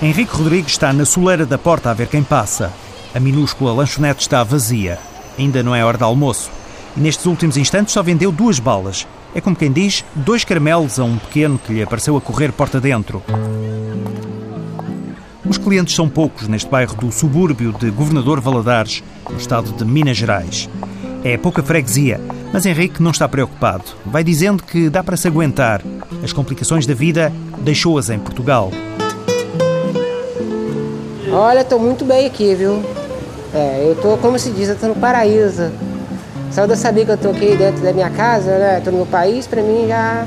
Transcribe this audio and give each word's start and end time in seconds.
Henrique 0.00 0.36
Rodrigues 0.36 0.72
está 0.72 0.92
na 0.92 1.04
soleira 1.04 1.44
da 1.44 1.58
porta 1.58 1.90
a 1.90 1.94
ver 1.94 2.06
quem 2.06 2.22
passa. 2.22 2.72
A 3.12 3.18
minúscula 3.18 3.72
lanchonete 3.72 4.20
está 4.20 4.44
vazia. 4.44 4.96
Ainda 5.36 5.60
não 5.60 5.74
é 5.74 5.84
hora 5.84 5.98
de 5.98 6.04
almoço. 6.04 6.50
E 6.96 7.00
nestes 7.00 7.26
últimos 7.26 7.56
instantes 7.56 7.94
só 7.94 8.00
vendeu 8.00 8.30
duas 8.30 8.60
balas. 8.60 9.08
É 9.34 9.40
como 9.40 9.56
quem 9.56 9.72
diz, 9.72 10.04
dois 10.14 10.44
caramelos 10.44 11.00
a 11.00 11.04
um 11.04 11.18
pequeno 11.18 11.58
que 11.58 11.72
lhe 11.72 11.82
apareceu 11.82 12.16
a 12.16 12.20
correr 12.20 12.52
porta 12.52 12.80
dentro. 12.80 13.20
Os 15.44 15.58
clientes 15.58 15.96
são 15.96 16.08
poucos 16.08 16.46
neste 16.46 16.70
bairro 16.70 16.94
do 16.94 17.10
subúrbio 17.10 17.72
de 17.72 17.90
Governador 17.90 18.40
Valadares, 18.40 19.02
no 19.28 19.36
estado 19.36 19.72
de 19.72 19.84
Minas 19.84 20.16
Gerais. 20.16 20.68
É 21.24 21.36
pouca 21.36 21.60
freguesia, 21.60 22.20
mas 22.52 22.64
Henrique 22.64 23.02
não 23.02 23.10
está 23.10 23.28
preocupado. 23.28 23.84
Vai 24.06 24.22
dizendo 24.22 24.62
que 24.62 24.88
dá 24.88 25.02
para 25.02 25.16
se 25.16 25.26
aguentar. 25.26 25.82
As 26.22 26.32
complicações 26.32 26.86
da 26.86 26.94
vida 26.94 27.32
deixou-as 27.64 28.10
em 28.10 28.18
Portugal. 28.20 28.70
Olha, 31.38 31.60
estou 31.60 31.78
muito 31.78 32.04
bem 32.04 32.26
aqui, 32.26 32.52
viu? 32.52 32.82
É, 33.54 33.84
eu 33.86 33.92
estou, 33.92 34.18
como 34.18 34.36
se 34.40 34.50
diz, 34.50 34.66
eu 34.66 34.74
estou 34.74 34.88
no 34.88 34.96
paraíso. 34.96 35.70
Só 36.50 36.66
de 36.66 36.72
eu 36.72 36.76
saber 36.76 37.04
que 37.04 37.12
eu 37.12 37.14
estou 37.14 37.30
aqui 37.30 37.54
dentro 37.56 37.80
da 37.80 37.92
minha 37.92 38.10
casa, 38.10 38.58
né? 38.58 38.78
Estou 38.78 38.92
no 38.92 38.98
meu 38.98 39.06
país, 39.06 39.46
para 39.46 39.62
mim 39.62 39.86
já. 39.86 40.26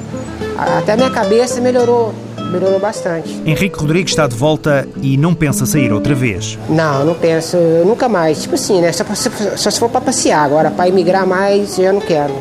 Até 0.57 0.93
a 0.93 0.95
minha 0.95 1.09
cabeça 1.09 1.59
melhorou 1.59 2.13
melhorou 2.49 2.79
bastante. 2.79 3.41
Henrique 3.45 3.77
Rodrigues 3.77 4.11
está 4.13 4.25
de 4.25 4.35
volta 4.35 4.87
e 5.01 5.17
não 5.17 5.33
pensa 5.33 5.65
sair 5.65 5.91
outra 5.91 6.15
vez. 6.15 6.57
Não, 6.69 7.03
não 7.03 7.13
penso, 7.13 7.57
nunca 7.85 8.07
mais. 8.07 8.43
Tipo 8.43 8.55
assim, 8.55 8.79
né? 8.79 8.93
Só, 8.93 9.03
só 9.57 9.69
se 9.69 9.79
for 9.79 9.89
para 9.89 9.99
passear. 9.99 10.45
Agora, 10.45 10.71
para 10.71 10.87
emigrar 10.87 11.27
mais, 11.27 11.77
eu 11.77 11.91
não 11.91 12.01
quero. 12.01 12.33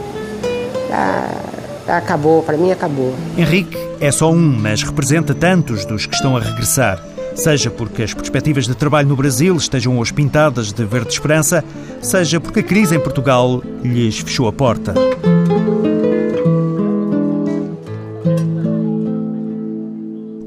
acabou, 1.88 2.42
para 2.44 2.56
mim 2.56 2.70
acabou. 2.70 3.12
Henrique 3.36 3.76
é 4.00 4.12
só 4.12 4.30
um, 4.30 4.36
mas 4.60 4.84
representa 4.84 5.34
tantos 5.34 5.84
dos 5.84 6.06
que 6.06 6.14
estão 6.14 6.36
a 6.36 6.40
regressar. 6.40 7.09
Seja 7.40 7.70
porque 7.70 8.02
as 8.02 8.12
perspectivas 8.12 8.66
de 8.66 8.74
trabalho 8.74 9.08
no 9.08 9.16
Brasil 9.16 9.56
estejam 9.56 9.98
hoje 9.98 10.12
pintadas 10.12 10.72
de 10.72 10.84
verde 10.84 11.14
esperança, 11.14 11.64
seja 12.02 12.38
porque 12.38 12.60
a 12.60 12.62
crise 12.62 12.94
em 12.94 13.00
Portugal 13.00 13.62
lhes 13.82 14.18
fechou 14.18 14.46
a 14.46 14.52
porta. 14.52 14.92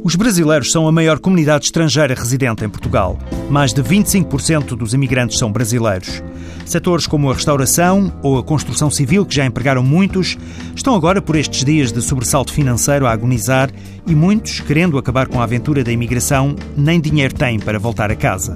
Os 0.04 0.16
brasileiros 0.16 0.72
são 0.72 0.88
a 0.88 0.92
maior 0.92 1.18
comunidade 1.18 1.66
estrangeira 1.66 2.14
residente 2.14 2.64
em 2.64 2.70
Portugal. 2.70 3.18
Mais 3.50 3.74
de 3.74 3.82
25% 3.82 4.76
dos 4.76 4.94
imigrantes 4.94 5.40
são 5.40 5.52
brasileiros. 5.52 6.22
Setores 6.66 7.06
como 7.06 7.30
a 7.30 7.34
restauração 7.34 8.12
ou 8.22 8.38
a 8.38 8.44
construção 8.44 8.90
civil, 8.90 9.26
que 9.26 9.36
já 9.36 9.46
empregaram 9.46 9.84
muitos, 9.84 10.38
estão 10.76 10.96
agora 10.96 11.22
por 11.22 11.36
estes 11.36 11.64
dias 11.64 11.92
de 11.92 12.02
sobressalto 12.02 12.54
financeiro 12.54 13.06
a 13.06 13.12
agonizar 13.12 13.70
e 14.08 14.16
muitos, 14.16 14.60
querendo 14.62 14.98
acabar 14.98 15.28
com 15.28 15.40
a 15.40 15.44
aventura 15.44 15.84
da 15.84 15.92
imigração, 15.92 16.56
nem 16.76 17.00
dinheiro 17.00 17.34
têm 17.34 17.60
para 17.60 17.78
voltar 17.78 18.12
a 18.12 18.16
casa. 18.16 18.56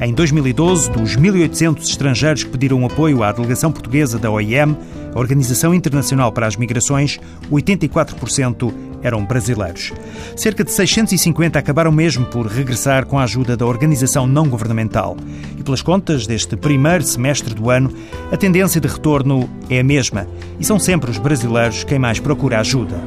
Em 0.00 0.14
2012, 0.14 0.90
dos 0.92 1.14
1.800 1.14 1.82
estrangeiros 1.82 2.42
que 2.42 2.50
pediram 2.50 2.86
apoio 2.86 3.22
à 3.22 3.32
delegação 3.32 3.70
portuguesa 3.70 4.18
da 4.18 4.30
OIM, 4.30 4.74
a 5.14 5.18
Organização 5.18 5.74
Internacional 5.74 6.32
para 6.32 6.46
as 6.46 6.56
Migrações, 6.56 7.18
84% 7.50 8.72
eram 9.02 9.24
brasileiros. 9.24 9.92
Cerca 10.36 10.64
de 10.64 10.70
650 10.70 11.58
acabaram 11.58 11.90
mesmo 11.90 12.26
por 12.26 12.46
regressar 12.46 13.06
com 13.06 13.18
a 13.18 13.24
ajuda 13.24 13.56
da 13.56 13.66
organização 13.66 14.26
não 14.26 14.48
governamental. 14.48 15.16
E 15.58 15.62
pelas 15.62 15.82
contas 15.82 16.26
deste 16.26 16.56
primeiro 16.56 17.04
semestre 17.04 17.54
do 17.54 17.70
ano, 17.70 17.92
a 18.30 18.36
tendência 18.36 18.80
de 18.80 18.88
retorno 18.88 19.48
é 19.68 19.80
a 19.80 19.84
mesma 19.84 20.26
e 20.58 20.64
são 20.64 20.78
sempre 20.78 21.10
os 21.10 21.18
brasileiros 21.18 21.84
quem 21.84 21.98
mais 21.98 22.20
procura 22.20 22.60
ajuda. 22.60 23.00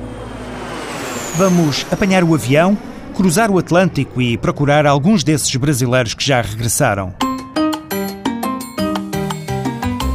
Vamos 1.36 1.86
apanhar 1.92 2.24
o 2.24 2.34
avião, 2.34 2.78
cruzar 3.16 3.50
o 3.50 3.58
Atlântico 3.58 4.22
e 4.22 4.38
procurar 4.38 4.86
alguns 4.86 5.24
desses 5.24 5.56
brasileiros 5.56 6.14
que 6.14 6.26
já 6.26 6.42
regressaram. 6.42 7.14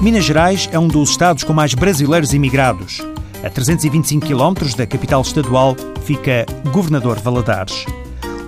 Minas 0.00 0.24
Gerais 0.24 0.68
é 0.70 0.78
um 0.78 0.86
dos 0.86 1.10
estados 1.10 1.42
com 1.42 1.52
mais 1.52 1.74
brasileiros 1.74 2.32
imigrados. 2.32 2.98
A 3.42 3.50
325 3.50 4.26
km 4.26 4.76
da 4.76 4.86
capital 4.86 5.22
estadual 5.22 5.74
fica 6.04 6.46
Governador 6.70 7.18
Valadares. 7.18 7.84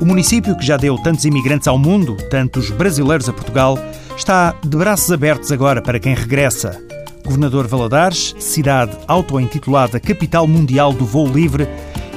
O 0.00 0.06
município 0.06 0.56
que 0.56 0.64
já 0.64 0.76
deu 0.76 0.96
tantos 0.98 1.24
imigrantes 1.24 1.66
ao 1.66 1.76
mundo, 1.76 2.16
tantos 2.30 2.70
brasileiros 2.70 3.28
a 3.28 3.32
Portugal, 3.32 3.76
está 4.16 4.54
de 4.62 4.76
braços 4.76 5.10
abertos 5.10 5.50
agora 5.50 5.82
para 5.82 5.98
quem 5.98 6.14
regressa. 6.14 6.80
Governador 7.24 7.66
Valadares, 7.66 8.34
cidade 8.38 8.96
auto-intitulada 9.08 9.98
Capital 9.98 10.46
Mundial 10.46 10.92
do 10.92 11.04
Voo 11.04 11.26
Livre, 11.26 11.66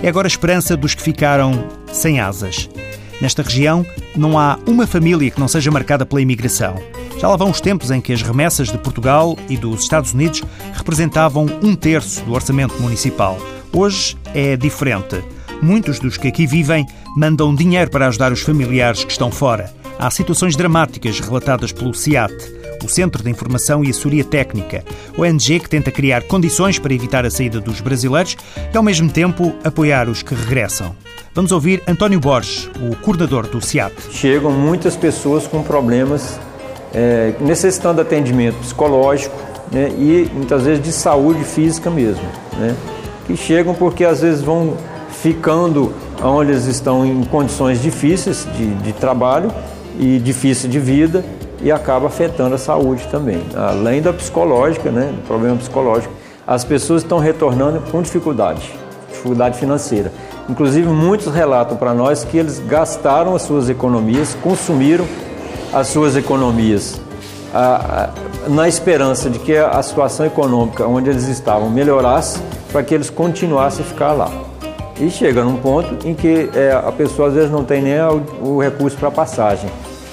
é 0.04 0.10
agora 0.10 0.28
a 0.28 0.30
esperança 0.30 0.78
dos 0.78 0.94
que 0.94 1.02
ficaram 1.02 1.68
sem 1.92 2.20
asas. 2.20 2.70
Nesta 3.20 3.42
região, 3.42 3.84
não 4.16 4.38
há 4.38 4.60
uma 4.68 4.86
família 4.86 5.32
que 5.32 5.40
não 5.40 5.48
seja 5.48 5.72
marcada 5.72 6.06
pela 6.06 6.22
imigração. 6.22 6.76
Já 7.18 7.28
lá 7.30 7.36
vão 7.36 7.50
os 7.50 7.62
tempos 7.62 7.92
em 7.92 8.02
que 8.02 8.12
as 8.12 8.22
remessas 8.22 8.70
de 8.70 8.78
Portugal 8.78 9.38
e 9.50 9.56
dos 9.58 9.84
Estados 9.84 10.14
Unidos 10.14 10.44
representavam 10.74 11.46
um 11.62 11.76
terço 11.76 12.24
do 12.26 12.34
orçamento 12.34 12.82
municipal. 12.82 13.38
Hoje 13.72 14.18
é 14.34 14.58
diferente. 14.58 15.24
Muitos 15.62 16.00
dos 16.00 16.18
que 16.18 16.28
aqui 16.28 16.46
vivem 16.46 16.86
mandam 17.16 17.56
dinheiro 17.56 17.90
para 17.90 18.08
ajudar 18.08 18.32
os 18.32 18.42
familiares 18.42 19.04
que 19.04 19.12
estão 19.12 19.32
fora. 19.32 19.74
Há 19.98 20.12
situações 20.12 20.56
dramáticas 20.56 21.20
relatadas 21.20 21.72
pelo 21.72 21.94
CIAT, 21.94 22.34
o 22.84 22.90
Centro 22.90 23.24
de 23.24 23.30
Informação 23.30 23.84
e 23.84 23.90
Assessoria 23.90 24.26
Técnica, 24.26 24.84
ONG 25.18 25.60
que 25.62 25.70
tenta 25.70 25.92
criar 25.92 26.24
condições 26.24 26.78
para 26.78 26.94
evitar 26.94 27.26
a 27.26 27.32
saída 27.32 27.62
dos 27.62 27.80
brasileiros 27.80 28.36
e, 28.74 28.76
ao 28.76 28.84
mesmo 28.84 29.10
tempo, 29.10 29.56
apoiar 29.64 30.10
os 30.10 30.22
que 30.22 30.36
regressam. 30.36 30.94
Vamos 31.34 31.52
ouvir 31.52 31.82
António 31.88 32.20
Borges, 32.20 32.70
o 32.82 32.96
coordenador 32.98 33.48
do 33.48 33.60
CIAT. 33.60 33.94
Chegam 34.12 34.52
muitas 34.52 34.96
pessoas 34.96 35.48
com 35.48 35.64
problemas 35.64 36.40
é, 36.94 37.34
necessitando 37.40 38.02
atendimento 38.02 38.56
psicológico 38.60 39.36
né, 39.72 39.90
e 39.98 40.30
muitas 40.34 40.64
vezes 40.64 40.84
de 40.84 40.92
saúde 40.92 41.44
física 41.44 41.90
mesmo, 41.90 42.24
né, 42.58 42.76
que 43.26 43.36
chegam 43.36 43.74
porque 43.74 44.06
às 44.06 44.22
vezes 44.22 44.42
vão 44.42 44.76
ficando 45.10 45.94
onde 46.24 46.52
eles 46.52 46.66
estão 46.66 47.06
em 47.06 47.24
condições 47.24 47.82
difíceis 47.82 48.48
de, 48.56 48.74
de 48.76 48.94
trabalho 48.94 49.52
e 50.00 50.20
difícil 50.20 50.70
de 50.70 50.80
vida 50.80 51.24
e 51.62 51.72
acaba 51.72 52.08
afetando 52.08 52.56
a 52.56 52.58
saúde 52.58 53.08
também. 53.10 53.42
Além 53.56 54.02
da 54.02 54.12
psicológica, 54.12 54.92
né, 54.92 55.14
problema 55.26 55.56
psicológico, 55.58 56.14
as 56.46 56.64
pessoas 56.64 57.04
estão 57.04 57.20
retornando 57.20 57.82
com 57.90 58.02
dificuldade, 58.02 58.70
dificuldade 59.10 59.58
financeira. 59.58 60.12
Inclusive, 60.50 60.88
muitos 60.90 61.34
relatam 61.34 61.78
para 61.78 61.94
nós 61.94 62.26
que 62.26 62.38
eles 62.38 62.60
gastaram 62.60 63.34
as 63.34 63.44
suas 63.44 63.70
economias, 63.70 64.36
consumiram 64.44 65.06
as 65.74 65.88
suas 65.88 66.16
economias 66.16 67.02
a, 67.54 68.10
a, 68.46 68.50
na 68.50 68.68
esperança 68.68 69.30
de 69.30 69.40
que 69.40 69.56
a 69.56 69.82
situação 69.84 70.26
econômica 70.26 70.88
onde 70.88 71.10
eles 71.10 71.28
estavam 71.28 71.70
melhorasse 71.70 72.40
para 72.72 72.84
que 72.84 72.94
eles 72.94 73.10
continuassem 73.10 73.86
a 73.86 73.88
ficar 73.88 74.12
lá. 74.14 74.32
E 75.00 75.10
chega 75.10 75.44
num 75.44 75.58
ponto 75.58 76.08
em 76.08 76.14
que 76.14 76.50
é, 76.56 76.72
a 76.72 76.92
pessoa 76.92 77.28
às 77.28 77.34
vezes 77.34 77.52
não 77.52 77.64
tem 77.64 77.82
nem 77.82 78.00
o, 78.02 78.24
o 78.42 78.62
recurso 78.62 78.98
para 78.98 79.12
passagem, 79.12 79.70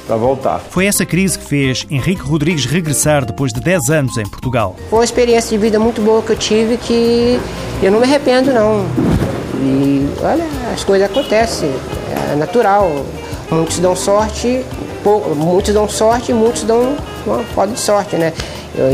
para 0.06 0.16
voltar. 0.16 0.59
Foi 0.59 0.87
essa 0.87 1.06
crise 1.06 1.38
que 1.38 1.44
fez 1.44 1.87
Henrique 1.91 2.22
Rodrigues 2.22 2.65
regressar 2.65 3.25
depois 3.25 3.53
de 3.53 3.60
10 3.60 3.91
anos 3.91 4.16
em 4.16 4.25
Portugal. 4.25 4.76
Foi 4.88 4.99
uma 4.99 5.04
experiência 5.04 5.56
de 5.56 5.62
vida 5.62 5.78
muito 5.78 6.00
boa 6.00 6.22
que 6.22 6.32
eu 6.32 6.37
tive 6.37 6.76
que 6.76 7.38
eu 7.82 7.91
não 7.91 8.00
me 8.00 8.04
arrependo 8.04 8.53
não. 8.53 8.87
E 9.62 10.09
olha, 10.22 10.44
as 10.72 10.82
coisas 10.84 11.10
acontecem, 11.10 11.70
é 12.32 12.37
natural. 12.37 12.91
Muitos 13.50 13.78
dão 13.81 13.97
sorte, 13.97 14.65
muitos 15.37 15.72
dão 15.75 15.88
sorte 15.88 16.33
e 16.33 16.34
muitos 16.34 16.62
dão 16.62 16.97
uma 17.27 17.38
foda 17.44 17.72
de 17.72 17.81
sorte, 17.81 18.16
né? 18.16 18.33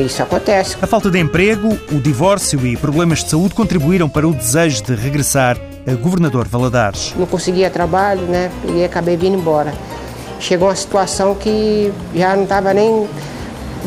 Isso 0.05 0.22
acontece. 0.22 0.77
A 0.81 0.87
falta 0.87 1.11
de 1.11 1.19
emprego, 1.19 1.78
o 1.93 2.00
divórcio 2.00 2.67
e 2.67 2.77
problemas 2.77 3.22
de 3.22 3.31
saúde 3.31 3.55
contribuíram 3.55 4.09
para 4.09 4.27
o 4.27 4.33
desejo 4.33 4.83
de 4.83 4.94
regressar 4.94 5.59
a 5.87 5.94
governador 5.94 6.49
Valadares. 6.49 7.14
Não 7.17 7.26
conseguia 7.26 7.70
trabalho, 7.70 8.23
né? 8.23 8.50
E 8.75 8.82
acabei 8.85 9.17
vindo 9.17 9.37
embora. 9.37 9.73
Chegou 10.41 10.69
uma 10.69 10.75
situação 10.75 11.35
que 11.35 11.93
já 12.14 12.35
não 12.35 12.44
estava 12.44 12.73
nem 12.73 13.06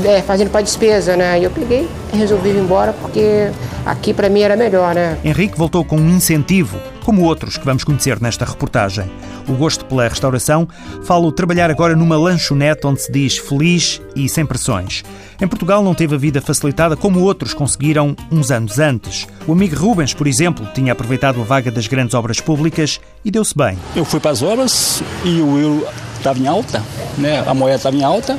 é, 0.05 0.21
fazendo 0.21 0.49
para 0.49 0.61
despesa, 0.61 1.15
né? 1.17 1.39
E 1.39 1.43
eu 1.43 1.51
peguei 1.51 1.89
e 2.13 2.17
resolvi 2.17 2.49
ir 2.49 2.57
embora 2.57 2.93
porque 2.93 3.49
aqui 3.85 4.13
para 4.13 4.29
mim 4.29 4.41
era 4.41 4.55
melhor, 4.55 4.95
né? 4.95 5.17
Henrique 5.23 5.57
voltou 5.57 5.83
com 5.83 5.97
um 5.97 6.09
incentivo, 6.09 6.77
como 7.09 7.23
outros 7.23 7.57
que 7.57 7.65
vamos 7.65 7.83
conhecer 7.83 8.21
nesta 8.21 8.45
reportagem. 8.45 9.09
O 9.47 9.53
gosto 9.53 9.83
pela 9.83 10.07
restauração 10.07 10.67
falo 11.03 11.31
trabalhar 11.31 11.71
agora 11.71 11.95
numa 11.95 12.15
lanchonete 12.15 12.85
onde 12.85 13.01
se 13.01 13.11
diz 13.11 13.35
feliz 13.35 13.99
e 14.15 14.29
sem 14.29 14.45
pressões. 14.45 15.03
Em 15.41 15.47
Portugal 15.47 15.81
não 15.81 15.95
teve 15.95 16.13
a 16.13 16.19
vida 16.19 16.39
facilitada 16.39 16.95
como 16.95 17.21
outros 17.21 17.51
conseguiram 17.51 18.15
uns 18.31 18.51
anos 18.51 18.77
antes. 18.77 19.27
O 19.47 19.53
amigo 19.53 19.75
Rubens, 19.75 20.13
por 20.13 20.27
exemplo, 20.27 20.67
tinha 20.75 20.91
aproveitado 20.91 21.41
a 21.41 21.43
vaga 21.43 21.71
das 21.71 21.87
grandes 21.87 22.13
obras 22.13 22.39
públicas 22.39 23.01
e 23.25 23.31
deu-se 23.31 23.57
bem. 23.57 23.75
Eu 23.95 24.05
fui 24.05 24.19
para 24.19 24.29
as 24.29 24.43
obras 24.43 25.01
e 25.25 25.41
o 25.41 25.57
euro 25.57 25.87
estava 26.15 26.37
em 26.37 26.45
alta, 26.45 26.83
né? 27.17 27.43
a 27.43 27.55
moeda 27.55 27.77
estava 27.77 27.95
em 27.95 28.03
alta, 28.03 28.37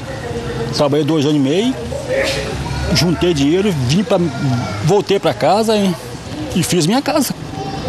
trabalhei 0.77 1.05
dois 1.05 1.27
anos 1.27 1.39
e 1.39 1.41
meio, 1.41 1.75
juntei 2.95 3.35
dinheiro, 3.35 3.73
vim 3.89 4.05
para, 4.05 4.19
voltei 4.85 5.19
para 5.19 5.35
casa 5.35 5.75
e, 6.55 6.63
fiz 6.63 6.87
minha 6.87 7.03
casa. 7.03 7.35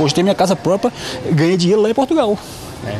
Hoje 0.01 0.13
tenho 0.13 0.25
minha 0.25 0.35
casa 0.35 0.55
própria, 0.55 0.91
ganhei 1.31 1.57
dinheiro 1.57 1.81
lá 1.81 1.89
em 1.89 1.93
Portugal. 1.93 2.37
É. 2.85 2.97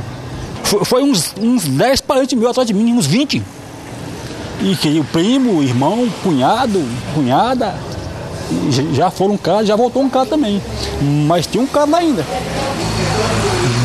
Foi, 0.63 0.86
foi 0.86 1.03
uns, 1.03 1.33
uns 1.39 1.65
10 1.65 2.01
parentes 2.01 2.38
meus 2.38 2.51
atrás 2.51 2.68
de 2.68 2.74
mim, 2.74 2.94
uns 2.94 3.06
20. 3.06 3.42
E 4.62 4.75
que 4.75 5.00
o 5.00 5.03
primo, 5.03 5.57
o 5.57 5.63
irmão, 5.63 6.07
cunhado, 6.24 6.83
cunhada, 7.15 7.74
já 8.94 9.09
foram 9.09 9.33
um 9.33 9.38
cara, 9.38 9.65
já 9.65 9.75
voltou 9.75 10.03
um 10.03 10.09
cara 10.09 10.25
também. 10.25 10.62
Mas 11.27 11.48
tem 11.48 11.59
um 11.59 11.68
cara 11.68 11.89
lá 11.89 11.98
ainda. 11.98 12.25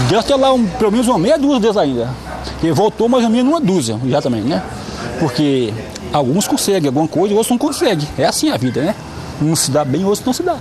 Deve 0.08 0.22
ter 0.22 0.36
lá 0.36 0.52
um, 0.52 0.66
pelo 0.66 0.92
menos 0.92 1.08
uma 1.08 1.18
meia 1.18 1.38
dúzia 1.38 1.60
deles 1.60 1.76
ainda. 1.76 2.10
E 2.62 2.70
voltou 2.70 3.08
mais 3.08 3.24
ou 3.24 3.30
menos 3.30 3.52
uma 3.52 3.60
dúzia 3.60 3.98
já 4.06 4.20
também, 4.20 4.42
né? 4.42 4.62
Porque 5.18 5.72
alguns 6.12 6.46
conseguem 6.46 6.88
alguma 6.88 7.08
coisa, 7.08 7.34
outros 7.34 7.50
não 7.50 7.58
conseguem. 7.58 8.06
É 8.18 8.26
assim 8.26 8.50
a 8.50 8.56
vida, 8.56 8.82
né? 8.82 8.94
Um 9.40 9.56
se 9.56 9.70
dá 9.70 9.84
bem, 9.84 10.04
outros 10.04 10.24
não 10.24 10.32
se 10.32 10.42
dá. 10.42 10.56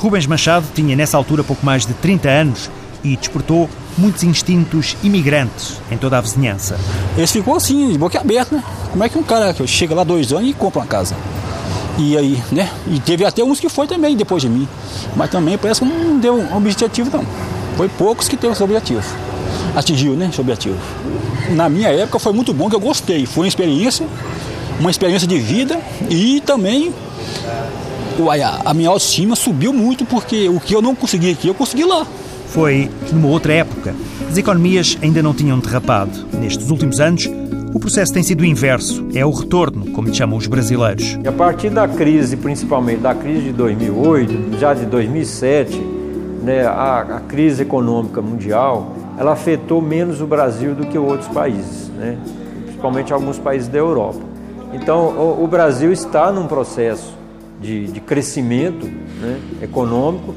Rubens 0.00 0.26
Machado 0.26 0.66
tinha 0.74 0.96
nessa 0.96 1.18
altura 1.18 1.44
pouco 1.44 1.64
mais 1.64 1.84
de 1.84 1.92
30 1.92 2.26
anos 2.26 2.70
e 3.04 3.16
despertou 3.16 3.68
muitos 3.98 4.22
instintos 4.22 4.96
imigrantes 5.02 5.76
em 5.90 5.98
toda 5.98 6.16
a 6.16 6.22
vizinhança. 6.22 6.80
Ele 7.18 7.26
ficou 7.26 7.54
assim, 7.54 7.92
de 7.92 7.98
boca 7.98 8.18
aberta, 8.18 8.56
né? 8.56 8.64
Como 8.90 9.04
é 9.04 9.10
que 9.10 9.18
um 9.18 9.22
cara 9.22 9.54
chega 9.66 9.94
lá 9.94 10.02
dois 10.02 10.32
anos 10.32 10.48
e 10.48 10.54
compra 10.54 10.80
uma 10.80 10.86
casa? 10.86 11.14
E 11.98 12.16
aí, 12.16 12.42
né? 12.50 12.70
E 12.86 12.98
teve 12.98 13.26
até 13.26 13.44
uns 13.44 13.60
que 13.60 13.68
foi 13.68 13.86
também 13.86 14.16
depois 14.16 14.40
de 14.40 14.48
mim. 14.48 14.66
Mas 15.14 15.28
também 15.30 15.58
parece 15.58 15.80
que 15.80 15.86
não 15.86 16.18
deu 16.18 16.34
um 16.34 16.56
objetivo, 16.56 17.14
não. 17.14 17.26
Foi 17.76 17.90
poucos 17.90 18.26
que 18.26 18.38
teve 18.38 18.54
esse 18.54 18.62
objetivo. 18.62 19.04
Atingiu, 19.76 20.14
né? 20.14 20.30
Esse 20.32 20.40
objetivo. 20.40 20.78
Na 21.50 21.68
minha 21.68 21.88
época 21.88 22.18
foi 22.18 22.32
muito 22.32 22.54
bom, 22.54 22.70
que 22.70 22.76
eu 22.76 22.80
gostei. 22.80 23.26
Foi 23.26 23.42
uma 23.42 23.48
experiência, 23.48 24.06
uma 24.78 24.90
experiência 24.90 25.28
de 25.28 25.38
vida 25.38 25.78
e 26.08 26.40
também 26.40 26.90
a 28.64 28.74
minha 28.74 28.88
autoestima 28.88 29.34
subiu 29.34 29.72
muito 29.72 30.04
porque 30.04 30.48
o 30.48 30.60
que 30.60 30.74
eu 30.74 30.82
não 30.82 30.94
consegui 30.94 31.30
aqui, 31.30 31.48
eu 31.48 31.54
consegui 31.54 31.84
lá. 31.84 32.06
Foi 32.48 32.90
numa 33.12 33.28
outra 33.28 33.52
época. 33.52 33.94
As 34.28 34.36
economias 34.36 34.98
ainda 35.02 35.22
não 35.22 35.32
tinham 35.32 35.58
derrapado. 35.58 36.26
Nestes 36.32 36.70
últimos 36.70 37.00
anos, 37.00 37.28
o 37.72 37.78
processo 37.78 38.12
tem 38.12 38.22
sido 38.22 38.40
o 38.40 38.44
inverso, 38.44 39.06
é 39.14 39.24
o 39.24 39.30
retorno, 39.30 39.92
como 39.92 40.08
lhe 40.08 40.14
chamam 40.14 40.36
os 40.36 40.48
brasileiros. 40.48 41.16
E 41.22 41.28
a 41.28 41.32
partir 41.32 41.70
da 41.70 41.86
crise, 41.86 42.36
principalmente 42.36 43.00
da 43.00 43.14
crise 43.14 43.42
de 43.42 43.52
2008, 43.52 44.58
já 44.58 44.74
de 44.74 44.86
2007, 44.86 45.80
né, 46.42 46.66
a, 46.66 47.00
a 47.00 47.20
crise 47.20 47.62
econômica 47.62 48.20
mundial, 48.20 48.96
ela 49.16 49.32
afetou 49.32 49.80
menos 49.80 50.20
o 50.20 50.26
Brasil 50.26 50.74
do 50.74 50.86
que 50.86 50.98
outros 50.98 51.28
países, 51.28 51.88
né, 51.90 52.18
principalmente 52.64 53.12
alguns 53.12 53.38
países 53.38 53.68
da 53.68 53.78
Europa. 53.78 54.18
Então, 54.72 55.06
o, 55.08 55.44
o 55.44 55.46
Brasil 55.46 55.92
está 55.92 56.32
num 56.32 56.48
processo 56.48 57.19
de, 57.60 57.86
de 57.86 58.00
crescimento 58.00 58.86
né, 58.86 59.38
econômico 59.62 60.34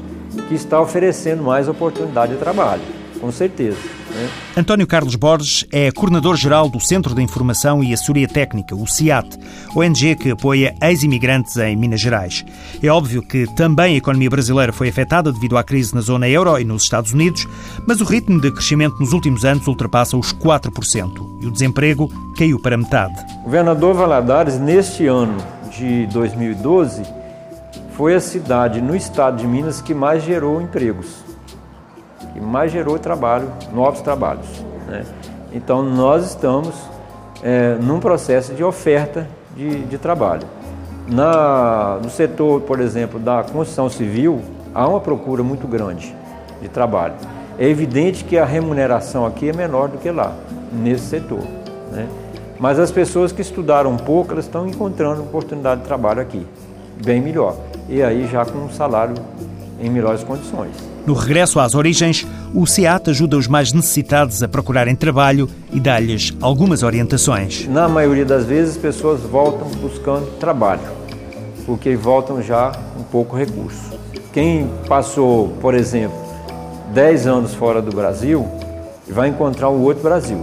que 0.48 0.54
está 0.54 0.80
oferecendo 0.80 1.42
mais 1.42 1.68
oportunidade 1.68 2.32
de 2.32 2.38
trabalho, 2.38 2.82
com 3.20 3.30
certeza. 3.32 3.78
Né? 4.10 4.28
António 4.56 4.86
Carlos 4.86 5.14
Borges 5.16 5.66
é 5.72 5.90
coordenador-geral 5.90 6.68
do 6.68 6.80
Centro 6.80 7.14
de 7.14 7.22
Informação 7.22 7.82
e 7.82 7.92
Assessoria 7.92 8.28
Técnica, 8.28 8.74
o 8.74 8.86
CIAT, 8.86 9.38
ONG 9.74 10.16
que 10.16 10.30
apoia 10.30 10.74
ex-imigrantes 10.82 11.56
em 11.56 11.76
Minas 11.76 12.00
Gerais. 12.00 12.44
É 12.82 12.88
óbvio 12.88 13.22
que 13.22 13.46
também 13.54 13.94
a 13.94 13.98
economia 13.98 14.30
brasileira 14.30 14.72
foi 14.72 14.88
afetada 14.88 15.32
devido 15.32 15.56
à 15.56 15.64
crise 15.64 15.94
na 15.94 16.00
zona 16.00 16.28
euro 16.28 16.58
e 16.58 16.64
nos 16.64 16.82
Estados 16.82 17.12
Unidos, 17.12 17.46
mas 17.86 18.00
o 18.00 18.04
ritmo 18.04 18.40
de 18.40 18.52
crescimento 18.52 18.98
nos 19.00 19.12
últimos 19.12 19.44
anos 19.44 19.66
ultrapassa 19.66 20.16
os 20.16 20.32
4% 20.32 21.40
e 21.40 21.46
o 21.46 21.50
desemprego 21.50 22.10
caiu 22.36 22.60
para 22.60 22.76
metade. 22.76 23.14
O 23.40 23.44
governador 23.44 23.94
Valadares, 23.94 24.58
neste 24.58 25.06
ano 25.06 25.36
de 25.76 26.06
2012, 26.06 27.02
foi 27.92 28.14
a 28.14 28.20
cidade 28.20 28.80
no 28.80 28.94
estado 28.96 29.36
de 29.36 29.46
Minas 29.46 29.80
que 29.80 29.94
mais 29.94 30.22
gerou 30.22 30.60
empregos 30.60 31.24
que 32.34 32.40
mais 32.40 32.72
gerou 32.72 32.98
trabalho, 32.98 33.50
novos 33.72 34.00
trabalhos. 34.00 34.46
Né? 34.88 35.04
Então 35.52 35.82
nós 35.82 36.26
estamos 36.26 36.74
é, 37.42 37.76
num 37.80 38.00
processo 38.00 38.52
de 38.52 38.64
oferta 38.64 39.26
de, 39.56 39.84
de 39.84 39.96
trabalho. 39.96 40.46
Na, 41.06 42.00
no 42.02 42.10
setor, 42.10 42.62
por 42.62 42.80
exemplo, 42.80 43.20
da 43.20 43.44
construção 43.44 43.88
civil, 43.88 44.42
há 44.74 44.88
uma 44.88 45.00
procura 45.00 45.42
muito 45.44 45.68
grande 45.68 46.14
de 46.60 46.68
trabalho. 46.68 47.14
É 47.56 47.68
evidente 47.68 48.24
que 48.24 48.36
a 48.36 48.44
remuneração 48.44 49.24
aqui 49.24 49.50
é 49.50 49.52
menor 49.52 49.88
do 49.88 49.98
que 49.98 50.10
lá, 50.10 50.34
nesse 50.72 51.04
setor. 51.06 51.44
Né? 51.92 52.08
Mas 52.58 52.78
as 52.78 52.90
pessoas 52.90 53.32
que 53.32 53.42
estudaram 53.42 53.90
um 53.90 53.96
pouco, 53.96 54.32
elas 54.32 54.44
estão 54.44 54.66
encontrando 54.66 55.22
oportunidade 55.22 55.80
de 55.82 55.86
trabalho 55.86 56.20
aqui, 56.20 56.46
bem 57.04 57.20
melhor. 57.20 57.56
E 57.88 58.02
aí 58.02 58.26
já 58.26 58.44
com 58.44 58.58
um 58.58 58.70
salário 58.70 59.14
em 59.80 59.90
melhores 59.90 60.22
condições. 60.22 60.72
No 61.06 61.12
regresso 61.12 61.60
às 61.60 61.74
origens, 61.74 62.26
o 62.54 62.66
SEAT 62.66 63.10
ajuda 63.10 63.36
os 63.36 63.46
mais 63.46 63.72
necessitados 63.72 64.42
a 64.42 64.48
procurarem 64.48 64.96
trabalho 64.96 65.48
e 65.70 65.78
dá-lhes 65.78 66.32
algumas 66.40 66.82
orientações. 66.82 67.68
Na 67.68 67.88
maioria 67.88 68.24
das 68.24 68.46
vezes, 68.46 68.76
as 68.76 68.80
pessoas 68.80 69.20
voltam 69.20 69.68
buscando 69.82 70.38
trabalho, 70.38 70.80
porque 71.66 71.94
voltam 71.94 72.40
já 72.40 72.72
com 72.96 73.02
pouco 73.02 73.36
recurso. 73.36 73.92
Quem 74.32 74.70
passou, 74.88 75.48
por 75.60 75.74
exemplo, 75.74 76.16
10 76.94 77.26
anos 77.26 77.54
fora 77.54 77.82
do 77.82 77.94
Brasil, 77.94 78.48
vai 79.06 79.28
encontrar 79.28 79.68
um 79.68 79.82
outro 79.82 80.02
Brasil. 80.02 80.38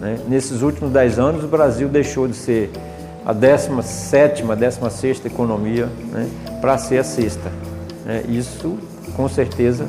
Né? 0.00 0.18
Nesses 0.28 0.62
últimos 0.62 0.92
10 0.92 1.18
anos, 1.18 1.44
o 1.44 1.48
Brasil 1.48 1.88
deixou 1.88 2.26
de 2.26 2.34
ser 2.34 2.70
a 3.24 3.34
17ª, 3.34 4.56
16ª 4.56 5.26
economia 5.26 5.86
né, 6.10 6.28
para 6.60 6.78
ser 6.78 6.98
a 6.98 7.04
sexta. 7.04 7.52
Né? 8.04 8.24
Isso 8.28 8.78
com 9.14 9.28
certeza 9.28 9.86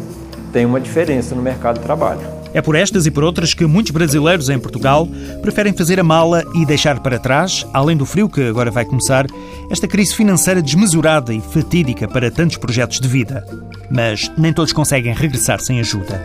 tem 0.51 0.65
uma 0.65 0.81
diferença 0.81 1.33
no 1.33 1.41
mercado 1.41 1.77
de 1.77 1.83
trabalho. 1.83 2.41
É 2.53 2.61
por 2.61 2.75
estas 2.75 3.05
e 3.05 3.11
por 3.11 3.23
outras 3.23 3.53
que 3.53 3.65
muitos 3.65 3.91
brasileiros 3.91 4.49
em 4.49 4.59
Portugal 4.59 5.07
preferem 5.41 5.71
fazer 5.71 5.99
a 6.01 6.03
mala 6.03 6.43
e 6.53 6.65
deixar 6.65 6.99
para 6.99 7.17
trás, 7.17 7.65
além 7.73 7.95
do 7.95 8.05
frio 8.05 8.27
que 8.27 8.41
agora 8.41 8.69
vai 8.69 8.83
começar, 8.83 9.25
esta 9.69 9.87
crise 9.87 10.13
financeira 10.13 10.61
desmesurada 10.61 11.33
e 11.33 11.39
fatídica 11.39 12.09
para 12.09 12.29
tantos 12.29 12.57
projetos 12.57 12.99
de 12.99 13.07
vida. 13.07 13.45
Mas 13.89 14.29
nem 14.37 14.51
todos 14.51 14.73
conseguem 14.73 15.13
regressar 15.13 15.61
sem 15.61 15.79
ajuda. 15.79 16.21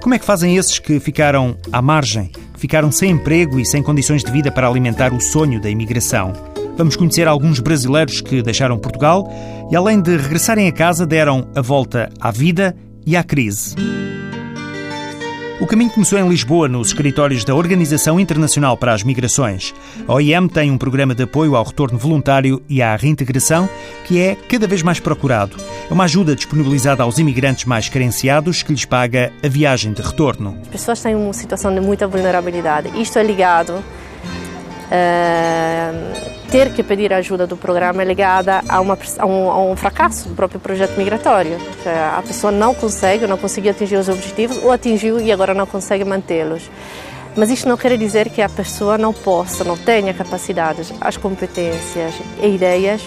Como 0.00 0.14
é 0.14 0.18
que 0.18 0.24
fazem 0.24 0.56
esses 0.56 0.78
que 0.78 1.00
ficaram 1.00 1.56
à 1.72 1.82
margem, 1.82 2.30
ficaram 2.64 2.90
sem 2.90 3.10
emprego 3.10 3.60
e 3.60 3.66
sem 3.66 3.82
condições 3.82 4.24
de 4.24 4.32
vida 4.32 4.50
para 4.50 4.66
alimentar 4.66 5.12
o 5.12 5.20
sonho 5.20 5.60
da 5.60 5.68
imigração? 5.68 6.32
Vamos 6.78 6.96
conhecer 6.96 7.28
alguns 7.28 7.60
brasileiros 7.60 8.22
que 8.22 8.40
deixaram 8.40 8.78
Portugal 8.78 9.30
e, 9.70 9.76
além 9.76 10.00
de 10.00 10.16
regressarem 10.16 10.66
a 10.66 10.72
casa, 10.72 11.06
deram 11.06 11.46
a 11.54 11.60
volta 11.60 12.08
à 12.18 12.30
vida 12.30 12.74
e 13.04 13.18
à 13.18 13.22
crise. 13.22 13.76
O 15.64 15.66
caminho 15.66 15.90
começou 15.90 16.18
em 16.18 16.28
Lisboa, 16.28 16.68
nos 16.68 16.88
escritórios 16.88 17.42
da 17.42 17.54
Organização 17.54 18.20
Internacional 18.20 18.76
para 18.76 18.92
as 18.92 19.02
Migrações. 19.02 19.74
A 20.06 20.12
OIM 20.12 20.46
tem 20.46 20.70
um 20.70 20.76
programa 20.76 21.14
de 21.14 21.22
apoio 21.22 21.56
ao 21.56 21.64
retorno 21.64 21.96
voluntário 21.96 22.62
e 22.68 22.82
à 22.82 22.94
reintegração 22.94 23.66
que 24.06 24.20
é 24.20 24.34
cada 24.34 24.66
vez 24.66 24.82
mais 24.82 25.00
procurado. 25.00 25.56
É 25.90 25.94
uma 25.94 26.04
ajuda 26.04 26.36
disponibilizada 26.36 27.02
aos 27.02 27.18
imigrantes 27.18 27.64
mais 27.64 27.88
carenciados 27.88 28.62
que 28.62 28.72
lhes 28.72 28.84
paga 28.84 29.32
a 29.42 29.48
viagem 29.48 29.94
de 29.94 30.02
retorno. 30.02 30.58
As 30.64 30.68
pessoas 30.68 31.00
têm 31.00 31.14
uma 31.14 31.32
situação 31.32 31.74
de 31.74 31.80
muita 31.80 32.06
vulnerabilidade. 32.06 32.90
Isto 33.00 33.18
é 33.18 33.22
ligado 33.22 33.82
Uh, 34.94 36.34
ter 36.50 36.72
que 36.72 36.84
pedir 36.84 37.12
ajuda 37.12 37.48
do 37.48 37.56
programa 37.56 38.02
é 38.02 38.04
ligada 38.04 38.62
a, 38.68 38.80
uma, 38.80 38.96
a, 39.18 39.26
um, 39.26 39.50
a 39.50 39.64
um 39.64 39.74
fracasso 39.74 40.28
do 40.28 40.36
próprio 40.36 40.60
projeto 40.60 40.96
migratório. 40.96 41.58
A 42.16 42.22
pessoa 42.22 42.52
não 42.52 42.72
consegue, 42.72 43.26
não 43.26 43.36
conseguiu 43.36 43.72
atingir 43.72 43.96
os 43.96 44.08
objetivos, 44.08 44.62
ou 44.62 44.70
atingiu 44.70 45.20
e 45.20 45.32
agora 45.32 45.52
não 45.52 45.66
consegue 45.66 46.04
mantê-los. 46.04 46.70
Mas 47.36 47.50
isto 47.50 47.68
não 47.68 47.76
quer 47.76 47.96
dizer 47.98 48.30
que 48.30 48.40
a 48.40 48.48
pessoa 48.48 48.96
não 48.96 49.12
possa, 49.12 49.64
não 49.64 49.76
tenha 49.76 50.14
capacidades, 50.14 50.92
as 51.00 51.16
competências 51.16 52.14
e 52.40 52.46
ideias 52.46 53.02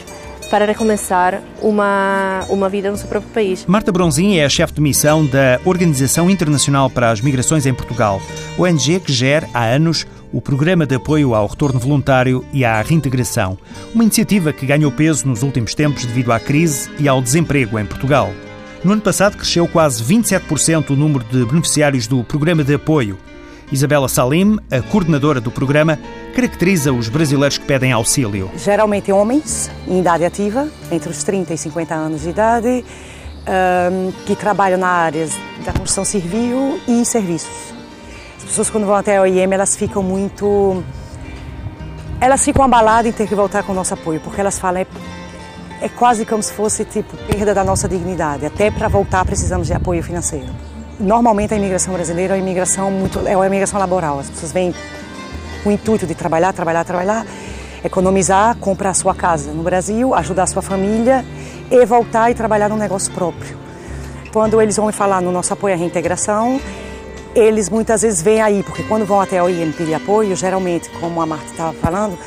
para 0.50 0.66
recomeçar 0.66 1.42
uma, 1.62 2.46
uma 2.50 2.70
vida 2.70 2.90
no 2.92 2.98
seu 2.98 3.08
próprio 3.08 3.32
país. 3.32 3.66
Marta 3.66 3.92
Bronzin 3.92 4.38
é 4.38 4.46
a 4.46 4.50
chefe 4.50 4.74
de 4.74 4.82
missão 4.82 5.26
da 5.26 5.60
Organização 5.66 6.30
Internacional 6.30 6.90
para 6.90 7.12
as 7.12 7.22
Migrações 7.22 7.66
em 7.66 7.74
Portugal, 7.74 8.22
ONG 8.58 9.00
que 9.00 9.12
gera 9.12 9.48
há 9.54 9.64
anos 9.66 10.06
o 10.32 10.42
Programa 10.42 10.86
de 10.86 10.96
Apoio 10.96 11.34
ao 11.34 11.48
Retorno 11.48 11.80
Voluntário 11.80 12.46
e 12.52 12.66
à 12.66 12.82
Reintegração, 12.82 13.58
uma 13.94 14.04
iniciativa 14.04 14.52
que 14.52 14.66
ganhou 14.66 14.92
peso 14.92 15.28
nos 15.28 15.44
últimos 15.44 15.74
tempos 15.74 16.06
devido 16.06 16.32
à 16.32 16.40
crise 16.40 16.90
e 17.00 17.08
ao 17.08 17.22
desemprego 17.22 17.80
em 17.80 17.86
Portugal. 17.86 18.32
No 18.84 18.94
ano 18.94 19.02
passado 19.02 19.38
cresceu 19.38 19.68
quase 19.68 20.04
27% 20.04 20.92
o 20.92 20.96
número 20.96 21.24
de 21.26 21.46
beneficiários 21.46 22.08
do 22.08 22.24
Programa 22.24 22.64
de 22.64 22.74
Apoio. 22.74 23.18
Isabela 23.72 24.08
Salim, 24.08 24.58
a 24.72 24.82
coordenadora 24.82 25.42
do 25.42 25.52
programa, 25.52 26.00
caracteriza 26.34 26.94
os 26.94 27.10
brasileiros 27.10 27.58
que 27.58 27.66
pedem 27.66 27.92
auxílio. 27.92 28.50
Geralmente 28.56 29.12
homens 29.12 29.70
em 29.88 30.00
idade 30.00 30.24
ativa, 30.24 30.70
entre 30.92 31.10
os 31.10 31.24
30 31.24 31.54
e 31.54 31.58
50 31.58 31.94
anos 31.94 32.22
de 32.22 32.30
idade, 32.30 32.86
que 34.26 34.36
trabalham 34.36 34.78
na 34.78 34.88
área 34.88 35.28
da 35.66 35.74
construção 35.74 36.06
civil 36.06 36.80
e 36.88 37.04
serviços 37.04 37.77
pessoas 38.48 38.70
quando 38.70 38.86
vão 38.86 38.96
até 38.96 39.18
a 39.18 39.22
OIM, 39.22 39.52
elas 39.52 39.76
ficam 39.76 40.02
muito... 40.02 40.84
Elas 42.20 42.44
ficam 42.44 42.64
abaladas 42.64 43.06
em 43.06 43.12
ter 43.12 43.28
que 43.28 43.36
voltar 43.36 43.64
com 43.64 43.72
o 43.72 43.76
nosso 43.76 43.94
apoio, 43.94 44.20
porque 44.20 44.42
elas 44.42 44.58
falam, 44.58 44.82
é, 44.82 44.88
é 45.82 45.90
quase 45.90 46.26
como 46.26 46.42
se 46.42 46.52
fosse, 46.52 46.84
tipo, 46.84 47.16
perda 47.18 47.54
da 47.54 47.64
nossa 47.64 47.88
dignidade. 47.88 48.46
Até 48.46 48.72
para 48.72 48.88
voltar 48.88 49.24
precisamos 49.24 49.68
de 49.68 49.74
apoio 49.74 50.02
financeiro. 50.02 50.48
normalmente 51.00 51.54
a 51.54 51.58
imigração 51.58 51.94
brasileira 51.94 52.34
é 52.34 52.38
uma 52.38 52.44
imigração 52.44 52.90
muito 52.90 53.28
é 53.28 53.36
uma 53.36 53.46
imigração 53.46 53.80
laboral. 53.80 54.20
As 54.20 54.30
pessoas 54.30 54.52
vêm 54.52 54.74
com 55.64 55.70
o 55.70 55.72
intuito 55.72 56.08
de 56.08 56.16
trabalhar, 56.16 56.54
trabalhar, 56.54 56.84
trabalhar, 56.84 57.26
economizar, 57.84 58.56
comprar 58.58 58.94
sua 58.94 59.14
casa 59.14 59.52
no 59.52 59.64
Brasil, 59.64 60.14
ajudar 60.16 60.48
sua 60.48 60.62
família 60.62 61.24
e 61.70 61.86
voltar 61.86 62.32
e 62.32 62.34
trabalhar 62.34 62.70
num 62.70 62.78
negócio 62.78 63.12
próprio. 63.14 63.58
Quando 64.34 64.62
eles 64.62 64.76
vão 64.76 64.92
falar 64.92 65.22
no 65.22 65.32
nosso 65.32 65.54
apoio 65.54 65.74
à 65.74 65.78
reintegração, 65.78 66.60
eles 67.40 67.70
muitas 67.70 68.02
vezes 68.02 68.22
vêm 68.22 68.42
aí, 68.42 68.64
porque 68.64 68.84
quando 68.84 69.06
vão 69.06 69.22
até 69.22 69.42
o 69.42 69.50
IEM 69.50 69.72
pedir 69.72 69.94
apoio, 69.94 70.36
geralmente, 70.36 70.90
como 71.00 71.22
a 71.22 71.26
Marta 71.26 71.46
estava 71.46 71.74
falando, 71.74 72.18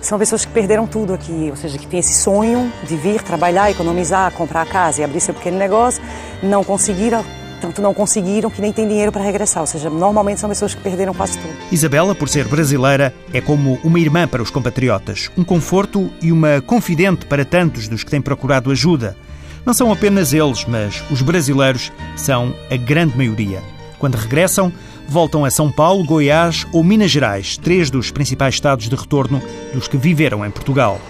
são 0.00 0.18
pessoas 0.18 0.44
que 0.44 0.52
perderam 0.52 0.86
tudo 0.86 1.14
aqui, 1.14 1.48
ou 1.50 1.56
seja, 1.56 1.78
que 1.78 1.86
têm 1.86 2.00
esse 2.00 2.14
sonho 2.14 2.72
de 2.84 2.96
vir 2.96 3.22
trabalhar, 3.22 3.70
economizar, 3.70 4.32
comprar 4.32 4.62
a 4.62 4.66
casa 4.66 5.00
e 5.00 5.04
abrir 5.04 5.20
seu 5.20 5.34
pequeno 5.34 5.58
negócio, 5.58 6.02
não 6.42 6.64
conseguiram, 6.64 7.24
tanto 7.60 7.80
não 7.80 7.94
conseguiram 7.94 8.50
que 8.50 8.60
nem 8.60 8.72
têm 8.72 8.86
dinheiro 8.86 9.12
para 9.12 9.22
regressar, 9.22 9.62
ou 9.62 9.66
seja, 9.66 9.88
normalmente 9.88 10.40
são 10.40 10.48
pessoas 10.48 10.74
que 10.74 10.80
perderam 10.80 11.14
quase 11.14 11.38
tudo. 11.38 11.54
Isabela, 11.70 12.14
por 12.14 12.28
ser 12.28 12.46
brasileira, 12.46 13.14
é 13.32 13.40
como 13.40 13.78
uma 13.84 13.98
irmã 13.98 14.26
para 14.26 14.42
os 14.42 14.50
compatriotas, 14.50 15.30
um 15.36 15.44
conforto 15.44 16.10
e 16.20 16.32
uma 16.32 16.60
confidente 16.60 17.26
para 17.26 17.44
tantos 17.44 17.88
dos 17.88 18.02
que 18.02 18.10
têm 18.10 18.20
procurado 18.20 18.70
ajuda. 18.70 19.16
Não 19.64 19.72
são 19.72 19.92
apenas 19.92 20.32
eles, 20.32 20.64
mas 20.66 21.02
os 21.10 21.22
brasileiros 21.22 21.92
são 22.16 22.52
a 22.68 22.76
grande 22.76 23.16
maioria. 23.16 23.62
Quando 24.02 24.16
regressam, 24.16 24.72
voltam 25.06 25.44
a 25.44 25.50
São 25.50 25.70
Paulo, 25.70 26.02
Goiás 26.02 26.66
ou 26.72 26.82
Minas 26.82 27.08
Gerais, 27.08 27.56
três 27.56 27.88
dos 27.88 28.10
principais 28.10 28.54
estados 28.54 28.88
de 28.88 28.96
retorno 28.96 29.40
dos 29.72 29.86
que 29.86 29.96
viveram 29.96 30.44
em 30.44 30.50
Portugal. 30.50 31.00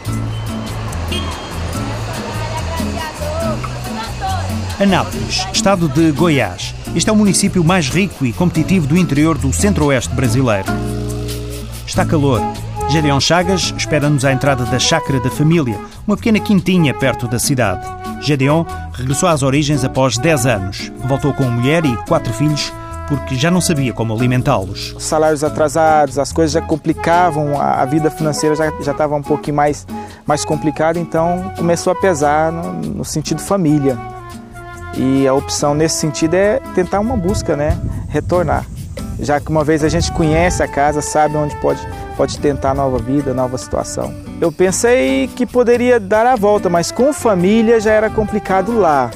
Anápolis, 4.79 5.47
estado 5.55 5.89
de 5.89 6.13
Goiás. 6.13 6.75
Este 6.95 7.09
é 7.09 7.13
o 7.15 7.17
município 7.17 7.65
mais 7.65 7.89
rico 7.89 8.27
e 8.27 8.33
competitivo 8.35 8.87
do 8.87 8.99
interior 8.99 9.39
do 9.39 9.51
centro-oeste 9.55 10.15
brasileiro. 10.15 10.69
Está 11.87 12.05
calor. 12.05 12.43
Gedeon 12.91 13.21
Chagas 13.21 13.73
espera-nos 13.75 14.23
à 14.23 14.35
entrada 14.35 14.67
da 14.67 14.79
Chácara 14.79 15.19
da 15.19 15.31
Família, 15.31 15.81
uma 16.07 16.15
pequena 16.15 16.41
quintinha 16.41 16.93
perto 16.93 17.27
da 17.27 17.39
cidade. 17.39 17.89
Gedeon 18.21 18.67
regressou 18.93 19.31
às 19.31 19.43
origens 19.43 19.83
após 19.83 20.19
10 20.19 20.45
anos. 20.45 20.93
Voltou 21.09 21.33
com 21.33 21.45
mulher 21.45 21.87
e 21.87 21.97
quatro 22.07 22.35
filhos 22.35 22.71
porque 23.09 23.35
já 23.35 23.51
não 23.51 23.61
sabia 23.61 23.93
como 23.93 24.15
alimentá-los. 24.15 24.95
Os 24.97 25.05
salários 25.05 25.45
atrasados, 25.45 26.19
as 26.19 26.33
coisas 26.33 26.53
já 26.53 26.63
complicavam, 26.63 27.61
a 27.61 27.85
vida 27.85 28.11
financeira 28.11 28.55
já, 28.55 28.73
já 28.81 28.93
estava 28.93 29.15
um 29.15 29.23
pouquinho 29.23 29.57
mais, 29.57 29.87
mais 30.27 30.45
complicada, 30.45 30.99
então 30.99 31.53
começou 31.57 31.93
a 31.93 31.97
pesar 31.97 32.51
no, 32.53 32.73
no 32.73 33.05
sentido 33.05 33.41
família. 33.41 33.99
E 34.97 35.27
a 35.27 35.33
opção 35.33 35.75
nesse 35.75 35.97
sentido 35.97 36.35
é 36.35 36.61
tentar 36.75 37.01
uma 37.01 37.17
busca, 37.17 37.57
né? 37.57 37.79
Retornar. 38.09 38.67
Já 39.19 39.41
que 39.41 39.49
uma 39.49 39.65
vez 39.65 39.85
a 39.85 39.89
gente 39.89 40.11
conhece 40.13 40.63
a 40.63 40.69
casa, 40.69 41.01
sabe 41.01 41.37
onde 41.37 41.57
pode, 41.57 41.81
pode 42.17 42.39
tentar 42.39 42.75
nova 42.75 42.99
vida, 42.99 43.33
nova 43.33 43.57
situação. 43.57 44.13
Eu 44.41 44.51
pensei 44.51 45.29
que 45.29 45.47
poderia 45.47 46.01
dar 46.01 46.27
a 46.27 46.35
volta, 46.35 46.69
mas 46.69 46.91
com 46.91 47.13
família 47.13 47.81
já 47.81 47.93
era 47.93 48.11
complicado 48.11 48.77
lá. 48.77 49.11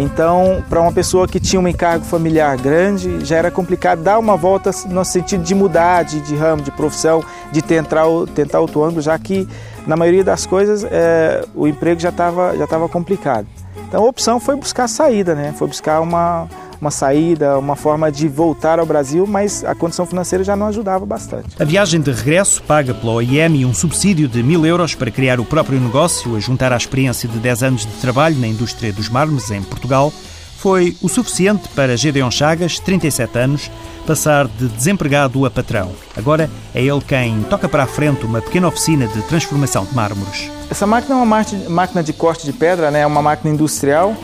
Então, 0.00 0.64
para 0.66 0.80
uma 0.80 0.90
pessoa 0.90 1.28
que 1.28 1.38
tinha 1.38 1.60
um 1.60 1.68
encargo 1.68 2.06
familiar 2.06 2.56
grande, 2.56 3.22
já 3.22 3.36
era 3.36 3.50
complicado 3.50 4.02
dar 4.02 4.18
uma 4.18 4.34
volta 4.34 4.70
no 4.88 5.04
sentido 5.04 5.44
de 5.44 5.54
mudar 5.54 6.04
de, 6.04 6.22
de 6.22 6.34
ramo, 6.34 6.62
de 6.62 6.70
profissão, 6.70 7.22
de 7.52 7.60
tentar, 7.60 8.04
tentar 8.34 8.60
outro 8.60 8.82
ângulo, 8.82 9.02
já 9.02 9.18
que 9.18 9.46
na 9.86 9.96
maioria 9.96 10.24
das 10.24 10.46
coisas 10.46 10.84
é, 10.90 11.44
o 11.54 11.68
emprego 11.68 12.00
já 12.00 12.08
estava 12.08 12.56
já 12.56 12.66
tava 12.66 12.88
complicado. 12.88 13.46
Então 13.86 14.02
a 14.02 14.08
opção 14.08 14.40
foi 14.40 14.56
buscar 14.56 14.88
saída, 14.88 15.34
né? 15.34 15.52
Foi 15.58 15.68
buscar 15.68 16.00
uma, 16.00 16.48
uma 16.80 16.90
saída, 16.90 17.58
uma 17.58 17.76
forma 17.76 18.10
de 18.10 18.26
voltar 18.26 18.78
ao 18.78 18.86
Brasil, 18.86 19.26
mas 19.26 19.62
a 19.64 19.74
condição 19.74 20.06
financeira 20.06 20.42
já 20.42 20.56
não 20.56 20.66
ajudava 20.66 21.04
bastante. 21.04 21.48
A 21.58 21.64
viagem 21.64 22.00
de 22.00 22.10
regresso 22.10 22.62
paga 22.62 22.94
pela 22.94 23.12
OIM 23.12 23.64
um 23.64 23.74
subsídio 23.74 24.26
de 24.26 24.42
mil 24.42 24.64
euros 24.64 24.94
para 24.94 25.10
criar 25.10 25.38
o 25.40 25.44
próprio 25.44 25.78
negócio, 25.78 26.34
a 26.34 26.40
juntar 26.40 26.72
à 26.72 26.76
experiência 26.76 27.28
de 27.28 27.38
10 27.38 27.62
anos 27.62 27.86
de 27.86 27.92
trabalho 28.00 28.36
na 28.38 28.46
indústria 28.46 28.92
dos 28.92 29.08
mármores 29.08 29.50
em 29.50 29.62
Portugal, 29.62 30.12
foi 30.56 30.96
o 31.00 31.08
suficiente 31.08 31.68
para 31.70 31.96
Gedeon 31.96 32.30
Chagas, 32.30 32.78
37 32.78 33.38
anos, 33.38 33.70
passar 34.06 34.46
de 34.46 34.68
desempregado 34.68 35.46
a 35.46 35.50
patrão. 35.50 35.92
Agora 36.16 36.50
é 36.74 36.82
ele 36.82 37.00
quem 37.00 37.42
toca 37.44 37.68
para 37.68 37.84
a 37.84 37.86
frente 37.86 38.26
uma 38.26 38.42
pequena 38.42 38.68
oficina 38.68 39.06
de 39.06 39.22
transformação 39.22 39.84
de 39.84 39.94
mármores. 39.94 40.50
Essa 40.70 40.86
máquina 40.86 41.14
é 41.14 41.22
uma 41.22 41.44
máquina 41.68 42.02
de 42.02 42.12
corte 42.12 42.44
de 42.44 42.52
pedra, 42.52 42.90
né? 42.90 43.00
é 43.00 43.06
uma 43.06 43.22
máquina 43.22 43.54
industrial 43.54 44.14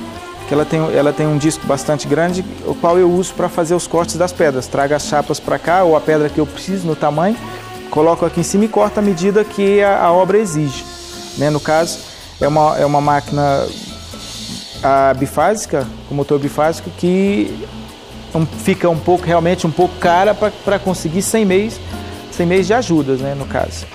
que 0.47 0.55
ela 0.55 0.65
tem, 0.65 0.81
ela 0.95 1.13
tem 1.13 1.27
um 1.27 1.37
disco 1.37 1.67
bastante 1.67 2.07
grande, 2.07 2.45
o 2.65 2.75
qual 2.75 2.99
eu 2.99 3.11
uso 3.11 3.35
para 3.35 3.49
fazer 3.49 3.75
os 3.75 3.87
cortes 3.87 4.17
das 4.17 4.33
pedras. 4.33 4.67
Trago 4.67 4.95
as 4.95 5.07
chapas 5.07 5.41
para 5.41 5.59
cá, 5.59 5.83
ou 5.83 5.97
a 5.97 6.01
pedra 6.01 6.29
que 6.29 6.39
eu 6.39 6.47
preciso 6.47 6.87
no 6.87 6.95
tamanho, 6.95 7.37
coloco 7.91 8.25
aqui 8.25 8.41
em 8.41 8.45
cima 8.45 8.65
e 8.65 8.69
corto 8.69 9.01
à 9.01 9.03
medida 9.03 9.45
que 9.45 9.83
a, 9.83 10.05
a 10.05 10.13
obra 10.13 10.39
exige. 10.39 10.85
Né? 11.37 11.51
No 11.51 11.61
caso, 11.61 11.99
é 12.41 12.47
uma, 12.47 12.79
é 12.79 12.87
uma 12.87 13.01
máquina 13.01 13.67
a 14.83 15.15
bifásica, 15.15 15.87
com 16.09 16.15
motor 16.15 16.39
bifásico, 16.39 16.91
que 16.91 17.67
um, 18.35 18.47
fica 18.47 18.89
um 18.89 18.99
pouco, 18.99 19.25
realmente 19.25 19.67
um 19.67 19.71
pouco 19.71 19.97
cara 19.97 20.35
para 20.35 20.79
conseguir 20.79 21.23
100 21.23 21.45
meses, 21.45 21.81
100 22.33 22.47
meses 22.47 22.67
de 22.67 22.75
ajudas, 22.75 23.21
né, 23.21 23.35
no 23.35 23.47
caso. 23.47 23.87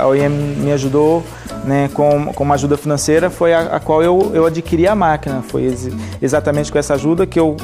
A 0.00 0.06
OEM 0.06 0.30
me 0.30 0.72
ajudou 0.72 1.24
né, 1.64 1.90
com, 1.92 2.32
com 2.32 2.44
uma 2.44 2.54
ajuda 2.54 2.76
financeira, 2.76 3.30
foi 3.30 3.52
a, 3.52 3.76
a 3.76 3.80
qual 3.80 4.02
eu, 4.02 4.30
eu 4.34 4.46
adquiri 4.46 4.86
a 4.86 4.94
máquina. 4.94 5.42
Foi 5.42 5.64
ex, 5.64 5.88
exatamente 6.20 6.70
com 6.70 6.78
essa 6.78 6.94
ajuda 6.94 7.26
que 7.26 7.38
eu 7.38 7.56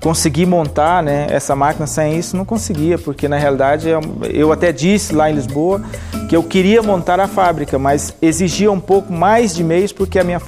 consegui 0.00 0.46
montar 0.46 1.02
né, 1.02 1.26
essa 1.30 1.54
máquina. 1.54 1.86
Sem 1.86 2.18
isso, 2.18 2.36
não 2.36 2.44
conseguia, 2.44 2.98
porque 2.98 3.28
na 3.28 3.36
realidade 3.36 3.88
eu, 3.88 4.00
eu 4.32 4.52
até 4.52 4.72
disse 4.72 5.14
lá 5.14 5.30
em 5.30 5.34
Lisboa 5.34 5.82
que 6.28 6.36
eu 6.36 6.42
queria 6.42 6.82
montar 6.82 7.18
a 7.20 7.26
fábrica, 7.26 7.78
mas 7.78 8.14
exigia 8.20 8.70
um 8.70 8.80
pouco 8.80 9.12
mais 9.12 9.54
de 9.54 9.64
meios, 9.64 9.92
porque 9.92 10.18
a 10.18 10.24
minha, 10.24 10.40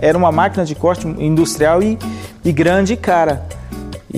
era 0.00 0.16
uma 0.16 0.32
máquina 0.32 0.64
de 0.64 0.74
corte 0.74 1.06
industrial 1.06 1.82
e, 1.82 1.98
e 2.44 2.52
grande 2.52 2.94
e 2.94 2.96
cara. 2.96 3.46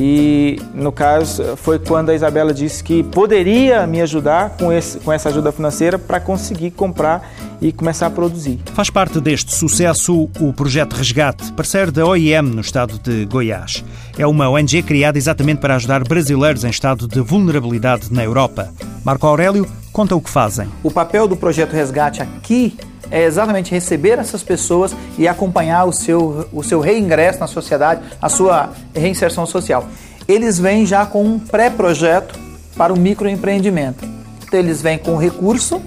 E 0.01 0.63
no 0.73 0.93
caso 0.93 1.57
foi 1.57 1.77
quando 1.77 2.11
a 2.11 2.15
Isabela 2.15 2.55
disse 2.55 2.85
que 2.85 3.03
poderia 3.03 3.85
me 3.85 4.01
ajudar 4.01 4.51
com, 4.51 4.73
esse, 4.73 5.01
com 5.01 5.13
essa 5.13 5.29
ajuda 5.29 5.51
financeira 5.51 5.99
para 5.99 6.21
conseguir 6.21 6.71
comprar 6.71 7.29
e 7.61 7.73
começar 7.73 8.07
a 8.07 8.11
produzir. 8.11 8.61
Faz 8.75 8.91
parte 8.91 9.21
deste 9.21 9.53
sucesso 9.53 10.31
o 10.39 10.53
projeto 10.53 10.95
Resgate, 10.95 11.53
parceiro 11.53 11.91
da 11.91 12.07
OIM 12.07 12.43
no 12.43 12.61
estado 12.61 12.97
de 12.97 13.27
Goiás. 13.27 13.85
É 14.17 14.25
uma 14.25 14.49
ONG 14.49 14.85
criada 14.85 15.19
exatamente 15.19 15.59
para 15.59 15.75
ajudar 15.75 16.05
brasileiros 16.05 16.63
em 16.63 16.71
estado 16.71 17.09
de 17.09 17.19
vulnerabilidade 17.21 18.13
na 18.13 18.23
Europa. 18.23 18.73
Marco 19.05 19.27
Aurélio 19.27 19.67
conta 19.99 20.15
o 20.15 20.21
que 20.21 20.31
fazem. 20.31 20.69
O 20.85 20.93
papel 20.93 21.27
do 21.27 21.35
projeto 21.35 21.73
Resgate 21.73 22.23
aqui 22.23 22.79
é 23.11 23.25
exatamente 23.25 23.73
receber 23.73 24.17
essas 24.17 24.45
pessoas 24.45 24.95
e 25.19 25.27
acompanhar 25.27 25.87
o 25.87 25.93
seu, 25.93 26.47
o 26.53 26.63
seu 26.63 26.79
reingresso 26.79 27.41
na 27.41 27.49
sociedade, 27.49 28.03
a 28.23 28.29
sua 28.29 28.71
reinserção 28.95 29.45
social. 29.45 29.89
Eles 30.29 30.57
vêm 30.57 30.87
já 30.87 31.05
com 31.05 31.25
um 31.25 31.37
pré-projeto 31.37 32.39
para 32.77 32.93
o 32.93 32.97
microempreendimento. 32.97 34.09
Então, 34.47 34.61
eles 34.61 34.81
vêm 34.81 34.99
com 34.99 35.17
recurso 35.17 35.83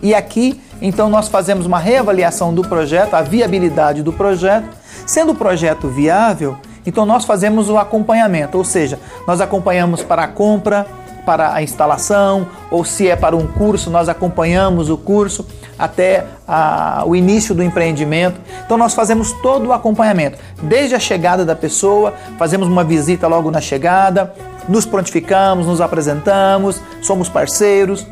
e 0.00 0.14
aqui, 0.14 0.58
então, 0.80 1.10
nós 1.10 1.28
fazemos 1.28 1.66
uma 1.66 1.78
reavaliação 1.78 2.54
do 2.54 2.62
projeto, 2.62 3.12
a 3.12 3.20
viabilidade 3.20 4.02
do 4.02 4.14
projeto. 4.14 4.66
Sendo 5.04 5.32
o 5.32 5.34
projeto 5.34 5.88
viável, 5.88 6.56
então 6.86 7.04
nós 7.04 7.26
fazemos 7.26 7.68
o 7.68 7.76
acompanhamento, 7.76 8.56
ou 8.56 8.64
seja, 8.64 8.98
nós 9.26 9.40
acompanhamos 9.40 10.02
para 10.02 10.24
a 10.24 10.28
compra, 10.28 10.86
para 11.24 11.54
a 11.54 11.62
instalação, 11.62 12.46
ou 12.70 12.84
se 12.84 13.08
é 13.08 13.16
para 13.16 13.36
um 13.36 13.46
curso, 13.46 13.90
nós 13.90 14.08
acompanhamos 14.08 14.90
o 14.90 14.96
curso 14.96 15.46
até 15.78 16.24
a, 16.46 17.02
o 17.06 17.16
início 17.16 17.54
do 17.54 17.62
empreendimento. 17.62 18.40
Então 18.64 18.76
nós 18.76 18.94
fazemos 18.94 19.32
todo 19.42 19.68
o 19.68 19.72
acompanhamento, 19.72 20.38
desde 20.62 20.94
a 20.94 20.98
chegada 20.98 21.44
da 21.44 21.56
pessoa, 21.56 22.14
fazemos 22.38 22.68
uma 22.68 22.84
visita 22.84 23.26
logo 23.26 23.50
na 23.50 23.60
chegada, 23.60 24.32
nos 24.68 24.86
prontificamos, 24.86 25.66
nos 25.66 25.80
apresentamos, 25.80 26.80
somos 27.02 27.28
parceiros. 27.28 28.06